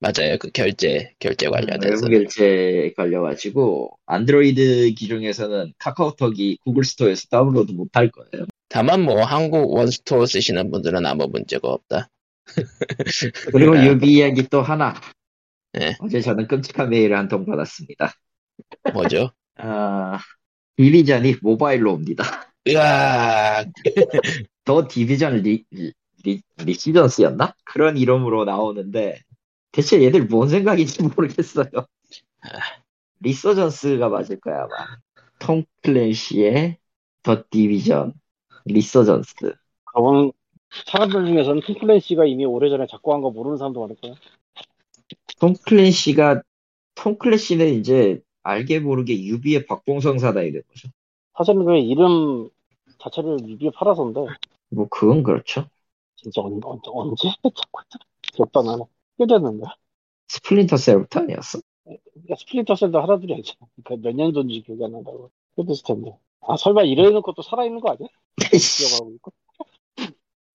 맞아요 0.00 0.36
그 0.38 0.50
결제 0.50 1.14
결제 1.18 1.48
관련해서 1.48 2.06
외부 2.06 2.08
결제 2.10 2.92
걸려가지고 2.96 3.98
안드로이드 4.06 4.92
기종에서는 4.96 5.72
카카오톡이 5.78 6.58
구글 6.64 6.84
스토어에서 6.84 7.28
다운로드 7.30 7.72
못할 7.72 8.10
거예요. 8.10 8.46
다만 8.68 9.02
뭐 9.02 9.22
한국 9.24 9.72
원스토어 9.72 10.26
쓰시는 10.26 10.70
분들은 10.70 11.06
아무 11.06 11.26
문제가 11.28 11.68
없다 11.68 12.08
그리고 13.52 13.74
네. 13.74 13.86
유비 13.86 14.12
이야기 14.12 14.42
또 14.48 14.62
하나. 14.62 14.94
네. 15.72 15.94
어제 16.00 16.20
저는 16.20 16.46
끔찍한 16.48 16.90
메일을 16.90 17.16
한 17.16 17.28
통 17.28 17.46
받았습니다. 17.46 18.12
뭐죠? 18.92 19.30
아, 19.56 20.18
디비전이 20.76 21.36
모바일로 21.42 21.92
옵니다. 21.92 22.24
으아 22.68 23.64
더 24.64 24.88
디비전 24.88 25.42
리, 25.42 25.64
리, 26.24 26.40
Resurgence였나? 26.58 27.54
그런 27.64 27.96
이름으로 27.96 28.44
나오는데 28.44 29.20
대체 29.74 30.02
얘들 30.02 30.26
뭔 30.26 30.48
생각인지 30.48 31.02
모르겠어요. 31.16 31.66
Resurgence가 33.20 34.08
맞을 34.08 34.38
거야 34.40 34.64
아마. 34.64 34.96
톰 35.38 35.64
클랜시의 35.82 36.78
The 37.22 37.42
Division 37.50 38.12
Resurgence. 38.66 39.54
그건 39.84 40.32
사람들 40.86 41.26
중에서는 41.26 41.62
톰 41.62 41.78
클랜시가 41.78 42.24
이미 42.24 42.44
오래전에 42.44 42.86
작곡한 42.86 43.20
거 43.20 43.30
모르는 43.30 43.56
사람도 43.56 43.80
많을 43.80 43.96
거야. 43.96 44.14
톰 45.40 45.54
클랜시가 45.54 46.42
톰 46.94 47.18
클랜시는 47.18 47.74
이제 47.74 48.20
알게 48.42 48.78
모르게 48.78 49.24
유비의 49.24 49.66
박봉성사다 49.66 50.42
이런 50.42 50.62
거죠. 50.68 50.88
사실은 51.36 51.64
그 51.64 51.76
이름 51.76 52.48
자체를 52.98 53.36
유비에 53.36 53.70
팔아서인데 53.74 54.20
뭐 54.70 54.88
그건 54.88 55.22
그렇죠. 55.22 55.68
진짜 56.16 56.42
언, 56.42 56.60
언, 56.62 56.80
언제 56.84 57.28
자꾸? 57.42 57.80
기억도 58.22 58.60
안 58.60 58.66
나네. 58.66 58.82
꽤 59.18 59.26
됐는데. 59.26 59.64
스플린터 60.28 60.76
셀부터 60.76 61.20
아니었어? 61.20 61.60
그러니까 61.84 62.34
스플린터 62.38 62.74
셀도 62.74 63.00
하나둘이 63.00 63.34
아니잖아. 63.34 63.58
그러니까 63.84 64.08
몇 64.08 64.16
년도인지 64.16 64.62
기억이 64.62 64.84
안 64.84 64.92
난다고. 64.92 65.30
꽤 65.56 65.64
됐을 65.64 65.84
텐데. 65.84 66.16
아 66.40 66.56
설마 66.56 66.82
이래놓고 66.82 67.32
또 67.34 67.42
살아있는 67.42 67.80
거 67.80 67.90
아니야? 67.92 68.08
기억하고 68.50 69.12
있고. 69.16 69.32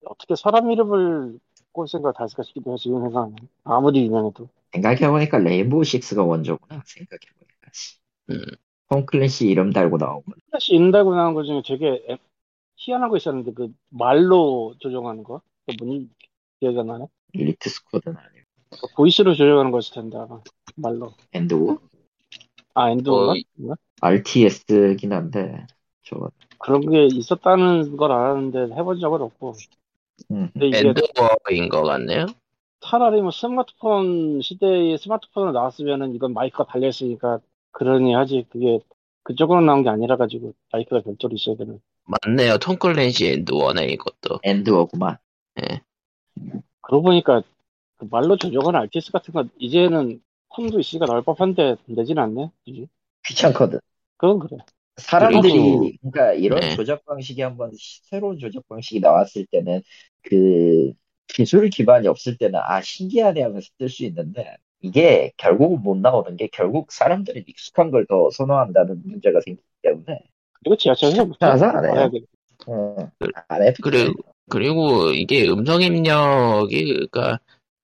어떻게 0.05 0.35
사람 0.35 0.71
이름을 0.71 1.39
꼴 1.71 1.87
생각을 1.87 2.13
다 2.15 2.23
했을까 2.23 2.43
싶기도 2.43 2.73
해 2.73 2.77
지금 2.77 3.01
생각하면 3.01 3.35
아무리 3.63 4.03
유명해도 4.05 4.49
생각해보니까 4.73 5.37
레인보우 5.39 5.83
식스가 5.83 6.23
원조구나 6.23 6.81
생각해보니까 6.85 7.71
음. 8.31 8.41
톰 8.89 9.05
클랜시 9.05 9.47
이름 9.47 9.71
달고 9.71 9.97
나온 9.97 10.23
건 10.23 10.33
클랜시 10.49 10.73
이름 10.75 10.94
달고 10.94 11.13
나온 11.15 11.33
거 11.33 11.43
중에 11.43 11.61
되게 11.65 12.03
애- 12.09 12.17
희한한 12.77 13.09
거 13.09 13.17
있었는데 13.17 13.51
그 13.53 13.73
말로 13.89 14.73
조정하는 14.79 15.23
거? 15.23 15.41
그 15.67 15.75
기억이 16.59 16.79
안 16.79 16.87
나네. 16.87 17.05
엘리트 17.35 17.69
스쿼드는 17.69 18.17
아니고 18.17 18.33
그 18.35 18.38
voice로 18.95 19.33
조정하는 19.33 19.71
거였을 19.71 19.93
텐데 19.93 20.17
아마 20.17 20.41
말로. 20.75 21.13
EndWar? 21.33 21.79
아 22.73 22.91
End인가? 22.91 23.31
어, 23.71 23.75
RTS긴 24.01 25.13
한데 25.13 25.65
저거 26.03 26.29
그런 26.59 26.81
게 26.81 27.05
있었다는 27.05 27.97
걸 27.97 28.11
알았는데 28.11 28.75
해본 28.75 28.99
적은 28.99 29.21
없고. 29.21 29.55
음. 30.31 30.51
EndWar인 30.55 31.69
것 31.69 31.83
같네요 31.83 32.25
차라리 32.81 33.21
뭐 33.21 33.31
스마트폰 33.31 34.41
시대에 34.41 34.97
스마트폰으로 34.97 35.53
나왔으면은 35.53 36.13
이건 36.13 36.33
마이크가 36.33 36.65
달려있으니까 36.65 37.39
그러니 37.71 38.13
하지 38.13 38.45
그게 38.49 38.79
그쪽으로 39.23 39.61
나온 39.61 39.83
게 39.83 39.89
아니라 39.89 40.17
가지고 40.17 40.53
마이크가 40.73 41.01
별도로 41.01 41.35
있어야 41.35 41.55
되는. 41.55 41.79
맞네요 42.05 42.57
톰 42.57 42.77
클랜시 42.77 43.27
엔드워네 43.27 43.85
이것도 43.85 44.39
엔드워구만 44.43 45.17
그러고 46.81 47.03
보니까 47.03 47.41
그 47.41 47.47
말로 48.09 48.37
조정하는 48.37 48.79
RTS 48.81 49.11
같은 49.11 49.33
거 49.33 49.45
이제는 49.57 50.21
폰도 50.55 50.79
있으니까 50.79 51.05
나올 51.05 51.21
법한데 51.23 51.75
내지는 51.85 52.23
않네. 52.23 52.51
그지? 52.65 52.87
귀찮거든 53.27 53.79
그건 54.17 54.39
그래. 54.39 54.57
사람들이 54.97 55.53
그리고- 55.53 55.91
그러니까 56.11 56.33
이런 56.33 56.59
네. 56.59 56.75
조작 56.75 57.05
방식이 57.05 57.41
한번 57.41 57.71
시- 57.77 58.01
새로운 58.05 58.37
조작 58.39 58.67
방식이 58.67 58.99
나왔을 58.99 59.45
때는 59.51 59.81
그 60.23 60.93
기술 61.27 61.69
기반이 61.69 62.07
없을 62.07 62.37
때는 62.37 62.59
아 62.61 62.81
신기하네 62.81 63.43
하면서 63.43 63.69
쓸수 63.79 64.03
있는데 64.05 64.57
이게 64.81 65.31
결국은 65.37 65.81
못 65.83 65.97
나오는 65.97 66.35
게 66.37 66.47
결국 66.51 66.91
사람들이 66.91 67.43
익숙한 67.47 67.91
걸 67.91 68.05
더 68.07 68.29
선호한다는 68.31 69.01
문제가 69.05 69.39
생기기 69.45 69.67
때문에 69.83 70.21
그리고 70.53 70.75
지하철에서부터 70.77 71.45
알아서 71.45 71.65
안 71.65 71.85
해요. 71.85 71.91
알아야 71.93 72.09
돼. 72.09 72.19
어, 72.67 72.95
안 73.47 73.61
해도 73.63 73.75
그래. 73.83 74.05
돼요. 74.05 74.13
그리고 74.49 75.11
이게 75.11 75.47
음성 75.47 75.81
입력이 75.81 76.85
그러니까 77.11 77.39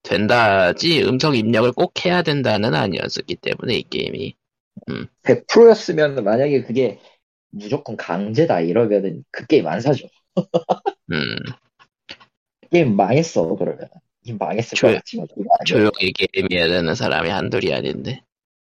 된다지 0.06 1.04
음성 1.04 1.36
입력을 1.36 1.72
꼭 1.74 1.94
해야 2.06 2.22
된다는 2.22 2.74
아니었었기 2.76 3.36
때문에 3.38 3.76
이 3.78 3.84
게임이 3.84 4.36
100%였으면 5.24 6.24
만약에 6.24 6.62
그게 6.64 7.00
무조건 7.50 7.96
강제다 7.98 8.62
이러면은 8.62 9.24
그 9.32 9.46
게임 9.48 9.68
안 9.68 9.80
사죠. 9.82 10.08
음, 11.12 11.36
게임 12.72 12.96
망했어 12.96 13.56
그러면. 13.56 13.88
게임 14.24 14.38
망했을 14.38 14.72
것 14.72 14.80
조용- 14.88 14.96
같지만 14.98 15.28
아니야. 15.38 15.66
조용히 15.66 16.12
게임해야 16.14 16.68
되는 16.68 16.96
사람이 16.96 17.30
한둘이 17.30 17.74
아닌데 17.74 18.22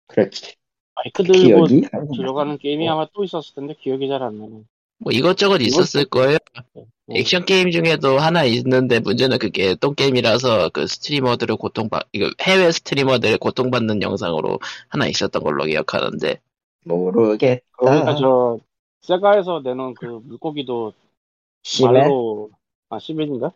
그렇지. 0.09 0.55
마이크 0.94 1.22
들고 1.24 1.66
조정하는 2.14 2.59
게임이 2.59 2.88
아마 2.88 3.07
또 3.14 3.24
있었을 3.24 3.55
텐데 3.55 3.74
기억이 3.81 4.09
잘 4.09 4.22
안 4.22 4.38
나네. 4.38 4.62
뭐 4.98 5.12
이것저것 5.12 5.61
있었을 5.62 6.05
거예요 6.05 6.37
어. 6.74 6.85
액션 7.14 7.44
게임 7.44 7.70
중에도 7.70 8.18
하나 8.18 8.44
있는데 8.44 9.01
문제는 9.01 9.38
그게 9.38 9.75
똥 9.75 9.94
게임이라서 9.94 10.70
그 10.70 10.87
스트리머들을 10.87 11.57
고통받 11.57 12.09
이거 12.12 12.31
해외 12.40 12.70
스트리머들 12.70 13.38
고통받는 13.38 14.03
영상으로 14.03 14.59
하나 14.88 15.07
있었던 15.07 15.42
걸로 15.42 15.64
기억하는데 15.64 16.40
모르겠다. 16.85 17.62
그러니까 17.79 18.16
저 18.16 18.59
세가에서 19.03 19.61
내놓은 19.64 19.94
그 19.94 20.07
물고기도 20.25 20.92
심해 21.62 22.01
말로 22.01 22.51
아 22.88 22.98
시민인가? 22.98 23.53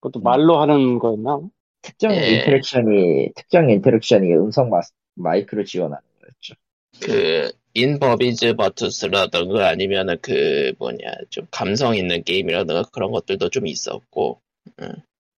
그것도 0.00 0.20
말로 0.20 0.60
하는 0.60 0.98
거였나? 0.98 1.40
특정 1.82 2.12
예. 2.12 2.38
interaction이 2.38 3.32
특정 3.34 3.70
interaction이 3.70 4.32
음성 4.34 4.70
마, 4.70 4.80
마이크를 5.14 5.64
지원하는 5.64 6.02
거였죠. 6.20 6.54
그 7.00 7.52
인버비즈 7.74 8.54
버투스라든가 8.54 9.68
아니면은 9.68 10.16
그 10.22 10.72
뭐냐 10.78 11.10
좀 11.30 11.46
감성 11.50 11.96
있는 11.96 12.22
게임이라든가 12.22 12.84
그런 12.92 13.10
것들도 13.10 13.50
좀 13.50 13.66
있었고 13.66 14.40
응. 14.80 14.92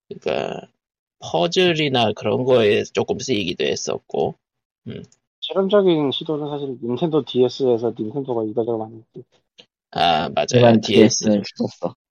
그러니까 0.09 0.69
퍼즐이나 1.19 2.13
그런 2.13 2.45
거에 2.45 2.85
조금 2.85 3.19
쓰이기도 3.19 3.65
했었고 3.65 4.35
실험적인 5.41 6.11
시도는 6.13 6.49
사실 6.51 6.77
닌텐도 6.83 7.25
DS에서 7.25 7.95
닌텐도가 7.99 8.45
이거저거 8.45 8.79
많이 8.79 8.97
했지. 8.97 9.25
아 9.93 10.29
맞아요 10.29 10.79
DS. 10.81 11.43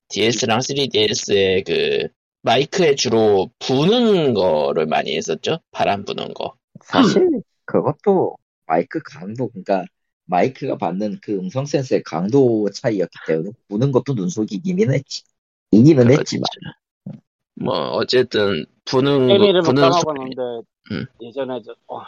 DS랑 0.08 0.60
3DS의 0.60 1.66
그 1.66 2.08
마이크에 2.42 2.96
주로 2.96 3.50
부는 3.60 4.34
거를 4.34 4.86
많이 4.86 5.16
했었죠 5.16 5.60
바람 5.72 6.06
부는 6.06 6.34
거 6.34 6.54
사실 6.84 7.42
그것도 7.66 8.38
마이크 8.68 9.00
강도, 9.04 9.50
그러니까 9.50 9.86
마이크가 10.26 10.78
받는 10.78 11.20
그 11.22 11.34
음성 11.34 11.66
센서의 11.66 12.04
강도 12.04 12.70
차이였기 12.70 13.18
때문에 13.28 13.52
부는 13.68 13.92
것도 13.92 14.14
눈속이기는 14.14 14.94
했지. 14.94 15.24
이기는 15.72 16.12
했지만. 16.12 16.46
뭐 17.56 17.74
어쨌든 17.92 18.66
부는 18.86 19.28
못 19.28 19.62
부는 19.62 19.82
당하고는데 19.82 20.42
음. 20.92 21.06
예전에 21.22 21.62
저, 21.64 21.74
어, 21.88 22.02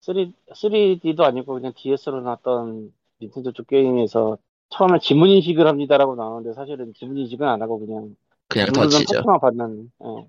3, 0.00 0.32
3D도 0.52 1.20
아니고 1.20 1.54
그냥 1.54 1.72
DS로 1.76 2.22
나왔던 2.22 2.92
닌텐도 3.20 3.52
쪽 3.52 3.66
게임에서 3.66 4.38
처음에 4.70 4.98
지문 5.00 5.28
인식을 5.28 5.66
합니다라고 5.66 6.16
나오는데 6.16 6.54
사실은 6.54 6.94
지문 6.94 7.18
인식은 7.18 7.46
안 7.46 7.60
하고 7.60 7.78
그냥 7.78 8.16
그냥 8.48 8.68
터치죠 8.72 9.16
터치만 9.16 9.40
받는 9.40 9.92
예. 10.04 10.28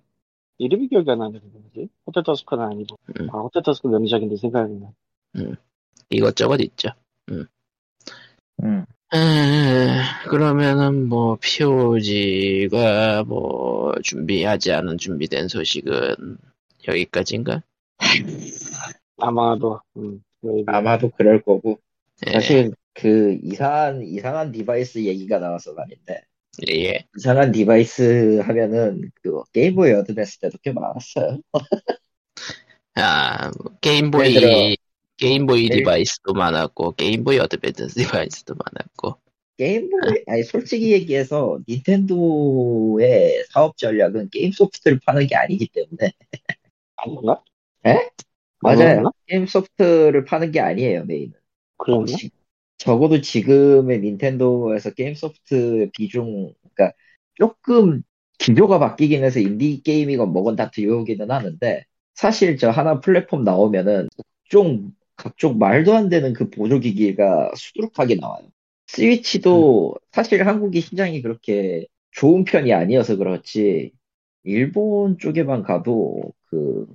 이름이 0.57 0.89
기억이 0.89 1.09
안 1.09 1.19
나는데 1.19 1.39
뭐지? 1.47 1.89
호텔 2.05 2.23
터스크는 2.23 2.63
아니고 2.63 2.97
음. 3.19 3.29
아 3.31 3.37
호텔 3.37 3.63
터스크 3.63 3.87
명작인데 3.87 4.35
생각이 4.35 4.73
나 4.73 4.91
이것저것 6.09 6.59
있죠 6.61 6.89
음. 8.63 8.85
에, 9.13 10.27
그러면은 10.29 11.07
뭐 11.09 11.37
POG가 11.41 13.23
뭐 13.25 13.93
준비하지 14.03 14.71
않은 14.71 14.97
준비된 14.97 15.47
소식은 15.47 16.37
여기까지인가? 16.87 17.63
아마도 19.17 19.81
음. 19.97 20.23
아마도 20.67 21.09
그럴 21.09 21.41
거고. 21.41 21.79
예, 22.27 22.33
사실 22.33 22.71
그 22.93 23.37
이상한, 23.43 24.03
이상한 24.03 24.51
device 24.51 24.99
얘기가 25.05 25.39
나와서 25.39 25.73
말인데. 25.73 26.21
예. 26.69 27.05
이상한 27.17 27.51
device 27.51 28.41
하면은 28.43 29.09
그 29.21 29.41
게임보이 29.53 29.93
어드밴스 29.93 30.39
때도 30.39 30.57
꽤 30.61 30.71
많았어요. 30.71 31.39
아, 32.95 33.51
뭐 33.57 33.71
게임보이, 33.79 34.77
게임보이 35.21 35.69
예를- 35.69 35.77
device도 35.77 36.33
많았고, 36.33 36.93
게임보이 36.93 37.37
어드밴스 37.39 37.87
device도 37.95 38.55
많았고, 38.55 39.17
게임보이, 39.57 40.23
아니 40.27 40.43
솔직히 40.43 40.91
얘기해서 40.91 41.59
닌텐도의 41.69 43.45
사업 43.51 43.77
전략은 43.77 44.29
게임 44.31 44.51
소프트를 44.51 44.99
파는 45.05 45.27
게 45.27 45.35
아니기 45.35 45.67
때문에 45.67 46.11
아닌가? 46.95 47.43
맞아요. 48.61 48.77
그런가? 48.77 49.11
게임 49.27 49.45
소프트를 49.45 50.25
파는 50.25 50.51
게 50.51 50.59
아니에요 50.59 51.05
메인은. 51.05 51.33
지- 52.07 52.31
적어도 52.77 53.21
지금의 53.21 53.99
닌텐도에서 53.99 54.91
게임 54.93 55.13
소프트 55.13 55.89
비중, 55.93 56.53
그러니까 56.73 56.97
조금 57.35 58.01
기조가 58.39 58.79
바뀌긴 58.79 59.23
해서 59.23 59.39
인디 59.39 59.81
게임이건 59.83 60.33
뭐건 60.33 60.55
다 60.55 60.71
들어오기는 60.71 61.29
하는데 61.29 61.85
사실 62.15 62.57
저 62.57 62.71
하나 62.71 62.99
플랫폼 62.99 63.43
나오면은 63.43 64.07
각종 64.17 64.91
각종 65.21 65.59
말도 65.59 65.93
안 65.95 66.09
되는 66.09 66.33
그 66.33 66.49
보조기기가 66.49 67.51
수두룩하게 67.55 68.15
나와요. 68.15 68.47
스위치도 68.87 69.95
사실 70.11 70.45
한국이 70.47 70.81
시장이 70.81 71.21
그렇게 71.21 71.85
좋은 72.09 72.43
편이 72.43 72.73
아니어서 72.73 73.17
그렇지 73.17 73.91
일본 74.43 75.19
쪽에만 75.19 75.61
가도 75.61 76.33
그 76.47 76.87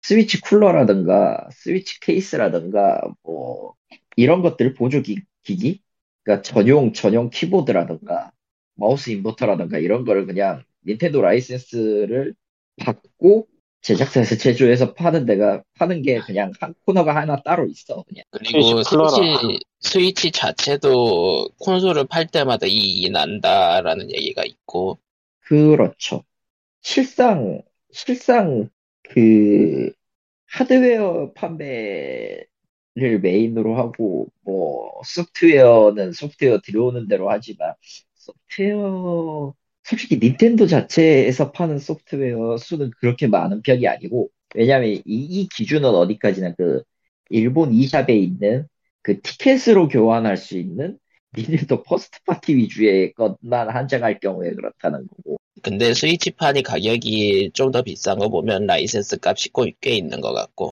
스위치 0.00 0.40
쿨러라든가 0.40 1.46
스위치 1.52 2.00
케이스라든가 2.00 3.02
뭐 3.22 3.74
이런 4.16 4.40
것들 4.40 4.72
보조 4.72 5.02
기 5.02 5.20
기기 5.42 5.82
그러니까 6.22 6.42
전용 6.42 6.94
전용 6.94 7.28
키보드라든가 7.28 8.32
마우스 8.76 9.10
인버터라든가 9.10 9.78
이런 9.78 10.06
거를 10.06 10.24
그냥 10.24 10.62
닌텐도 10.86 11.20
라이센스를 11.20 12.34
받고 12.78 13.46
제작사에서 13.84 14.36
제조해서 14.36 14.94
파는 14.94 15.26
데가 15.26 15.62
파는 15.74 16.00
게 16.00 16.18
그냥 16.18 16.52
한 16.58 16.74
코너가 16.86 17.14
하나 17.14 17.42
따로 17.42 17.66
있어 17.66 18.02
그냥. 18.08 18.24
그리고 18.30 18.82
스위치 18.82 19.60
스위치 19.80 20.30
자체도 20.32 21.50
콘솔을 21.58 22.06
팔 22.06 22.26
때마다 22.26 22.66
이익이 22.66 23.10
난다라는 23.10 24.10
얘기가 24.10 24.42
있고, 24.44 24.98
그렇죠. 25.40 26.24
실상 26.80 27.60
실상 27.92 28.70
그 29.02 29.92
하드웨어 30.46 31.32
판매를 31.34 32.46
메인으로 33.22 33.76
하고 33.76 34.28
뭐 34.40 34.92
소프트웨어는 35.04 36.12
소프트웨어 36.12 36.60
들어오는 36.64 37.06
대로 37.06 37.30
하지만 37.30 37.74
소프트웨어 38.14 39.52
솔직히 39.84 40.18
닌텐도 40.18 40.66
자체에서 40.66 41.52
파는 41.52 41.78
소프트웨어 41.78 42.56
수는 42.56 42.90
그렇게 42.98 43.26
많은 43.28 43.62
편이 43.62 43.86
아니고 43.86 44.30
왜냐면 44.54 44.90
이, 44.90 45.02
이 45.06 45.48
기준은 45.54 45.90
어디까지나 45.90 46.54
그 46.56 46.82
일본 47.30 47.72
e샵에 47.74 48.16
있는 48.16 48.66
그 49.02 49.20
티켓으로 49.20 49.88
교환할 49.88 50.36
수 50.36 50.56
있는 50.58 50.98
닌텐도 51.36 51.82
first 51.82 52.20
party 52.26 52.56
위주의 52.56 53.12
것만 53.14 53.70
한정할 53.70 54.20
경우에 54.20 54.52
그렇다는 54.52 55.06
거고. 55.08 55.36
근데 55.62 55.94
스위치판이 55.94 56.62
가격이 56.62 57.50
좀 57.54 57.72
더 57.72 57.82
비싼 57.82 58.18
거 58.18 58.28
보면 58.28 58.66
라이센스 58.66 59.18
값이 59.20 59.50
꽤- 59.52 59.72
꽤 59.80 59.96
있는 59.96 60.20
것 60.20 60.32
같고, 60.32 60.70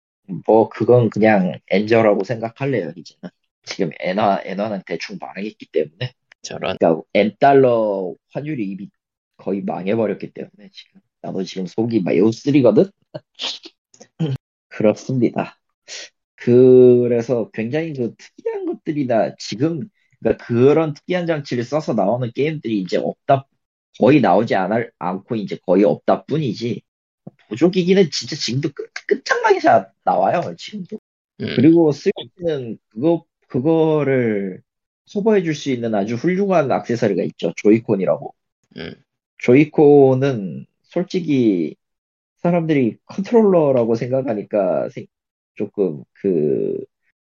뭐 0.46 0.70
그건 0.70 1.10
그냥 1.10 1.60
엔저라고 1.70 2.24
생각할래요 2.24 2.92
이제는. 2.96 3.30
지금 3.64 3.92
엔화 4.00 4.42
엔화는 4.46 4.82
대충 4.86 5.18
망했기 5.20 5.68
때문에. 5.72 6.14
저런, 6.42 6.78
그러니까 6.80 7.04
엔 7.14 7.36
달러 7.40 8.14
환율이 8.34 8.64
이미 8.70 8.90
거의 9.40 9.62
망해버렸기 9.64 10.34
때문에 10.34 10.70
지금 10.72 11.02
나도 11.22 11.44
지금 11.44 11.66
속이 11.68 12.02
매우 12.04 12.32
쓰리거든 12.32 12.86
그렇습니다 14.70 15.60
그래서 16.36 17.50
굉장히 17.52 17.94
그 17.94 18.16
특이한 18.18 18.66
것들이나 18.66 19.36
지금 19.38 19.90
그러니까 20.20 20.46
그런 20.46 20.94
특이한 20.94 21.28
장치를 21.28 21.64
써서 21.64 21.94
나오는 21.94 22.32
게임들이 22.34 22.80
이제 22.82 22.98
없다 22.98 23.48
거의 24.00 24.22
나오지 24.22 24.56
않을, 24.56 24.92
않고 25.00 25.36
이제 25.36 25.58
거의 25.66 25.84
없다 25.84 26.26
뿐이지 26.26 26.82
보조기기는 27.50 28.12
진짜 28.12 28.36
지금도 28.36 28.72
끝, 28.74 28.92
끝장나게 29.08 29.60
잘 29.60 29.92
나와요 30.06 30.56
지금도 30.58 31.00
음, 31.42 31.54
그리고 31.56 31.92
스위치는 31.92 32.78
그거 32.90 33.26
그거를 33.48 34.62
커버해 35.12 35.44
줄 35.44 35.56
수 35.56 35.72
있는 35.72 35.96
아주 35.96 36.16
훌륭한 36.16 36.72
액세서리가 36.72 37.24
있죠. 37.24 37.54
조이콘이라고. 37.58 38.36
음. 38.78 38.96
조이콘은 39.40 40.66
솔직히 40.84 41.76
사람들이 42.38 42.98
컨트롤러라고 43.06 43.96
생각하니까 43.96 44.90
생- 44.90 45.08
조금 45.56 46.04
그 46.14 46.78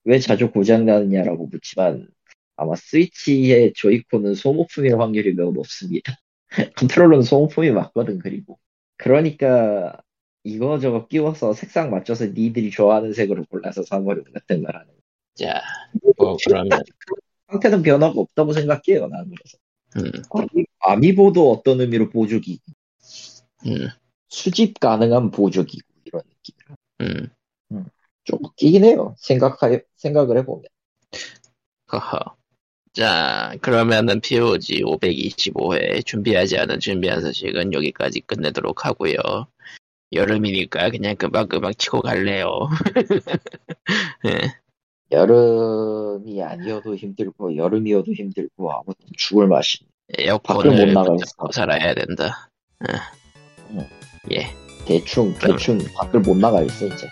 왜 0.05 0.19
자주 0.19 0.51
고장 0.51 0.85
나느냐라고 0.87 1.47
묻지만 1.47 2.09
아마 2.57 2.75
스위치의 2.77 3.73
조이콘은 3.75 4.35
소모품일 4.35 5.01
확률이 5.01 5.35
매우 5.35 5.53
높습니다. 5.53 6.17
컨트롤러는 6.77 7.23
소모품이 7.23 7.71
맞거든 7.71 8.19
그리고. 8.19 8.59
그러니까 8.97 9.97
이거저거 10.45 11.07
끼워서 11.07 11.53
색상 11.53 11.91
맞춰서 11.91 12.27
니들이 12.27 12.71
좋아하는 12.71 13.13
색으로 13.13 13.45
골라서 13.49 13.83
사버리는 13.83 14.33
같은 14.33 14.63
거라는. 14.63 14.89
자, 15.35 15.63
뭐, 16.17 16.37
그러면, 16.47 16.83
상태는 17.51 17.83
변화가 17.83 18.15
없다고 18.21 18.53
생각해요 18.53 19.09
나는 19.09 19.31
그래서. 19.35 19.59
음, 19.97 20.23
아미, 20.83 21.09
아미보도 21.09 21.51
어떤 21.51 21.81
의미로 21.81 22.11
보조기 22.11 22.61
음, 23.67 23.89
수집 24.29 24.79
가능한 24.81 25.31
보조기구 25.31 25.87
이런 26.05 26.23
느낌 26.23 26.55
음, 27.73 27.87
좀 28.25 28.39
웃기긴 28.43 28.85
해요 28.85 29.15
생각하 29.19 29.79
생각을 29.97 30.39
해보면 30.39 30.65
허허. 31.93 32.37
자, 32.95 33.55
그러면은 33.61 34.21
POG 34.21 34.83
525회 34.83 36.05
준비하지 36.05 36.59
않은 36.59 36.81
준비한 36.81 37.21
소식은 37.23 37.73
여기까지 37.73 38.21
끝내도록 38.21 38.85
하고요. 38.85 39.17
여름이니까 40.13 40.91
그냥 40.91 41.17
금방금방 41.17 41.73
치고 41.79 42.03
갈래요. 42.03 42.69
예. 44.27 44.31
여름이 45.11 46.43
아니어도 46.43 46.97
힘들고 46.97 47.57
여름이어도 47.57 48.13
힘들고 48.13 48.73
아무튼 48.73 49.07
죽을 49.17 49.47
맛이 49.47 49.85
에어컨을. 50.19 50.95
붙잡고 50.95 51.53
살아야 51.53 51.95
된다. 51.95 52.49
예. 52.89 52.95
응. 53.73 53.89
예. 54.33 54.55
대충 54.85 55.33
대충 55.39 55.79
밖을 55.95 56.21
못 56.21 56.37
나가 56.37 56.61
있어 56.63 56.87
이제 56.87 57.07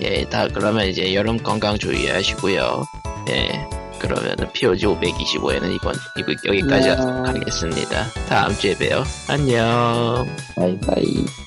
예, 0.00 0.24
다 0.28 0.48
그러면 0.48 0.86
이제 0.86 1.14
여름 1.14 1.36
건강 1.38 1.78
주의하시고요. 1.78 2.84
예. 3.30 3.66
그러면은 3.98 4.52
POG 4.52 4.86
525에는 4.86 5.74
이번 5.74 5.94
이거 6.18 6.32
여기까지 6.44 6.88
네. 6.88 6.94
하겠습니다. 6.94 8.04
다음 8.28 8.54
주에 8.54 8.74
봬요. 8.74 9.04
안녕. 9.28 10.26
바이바이 10.54 11.45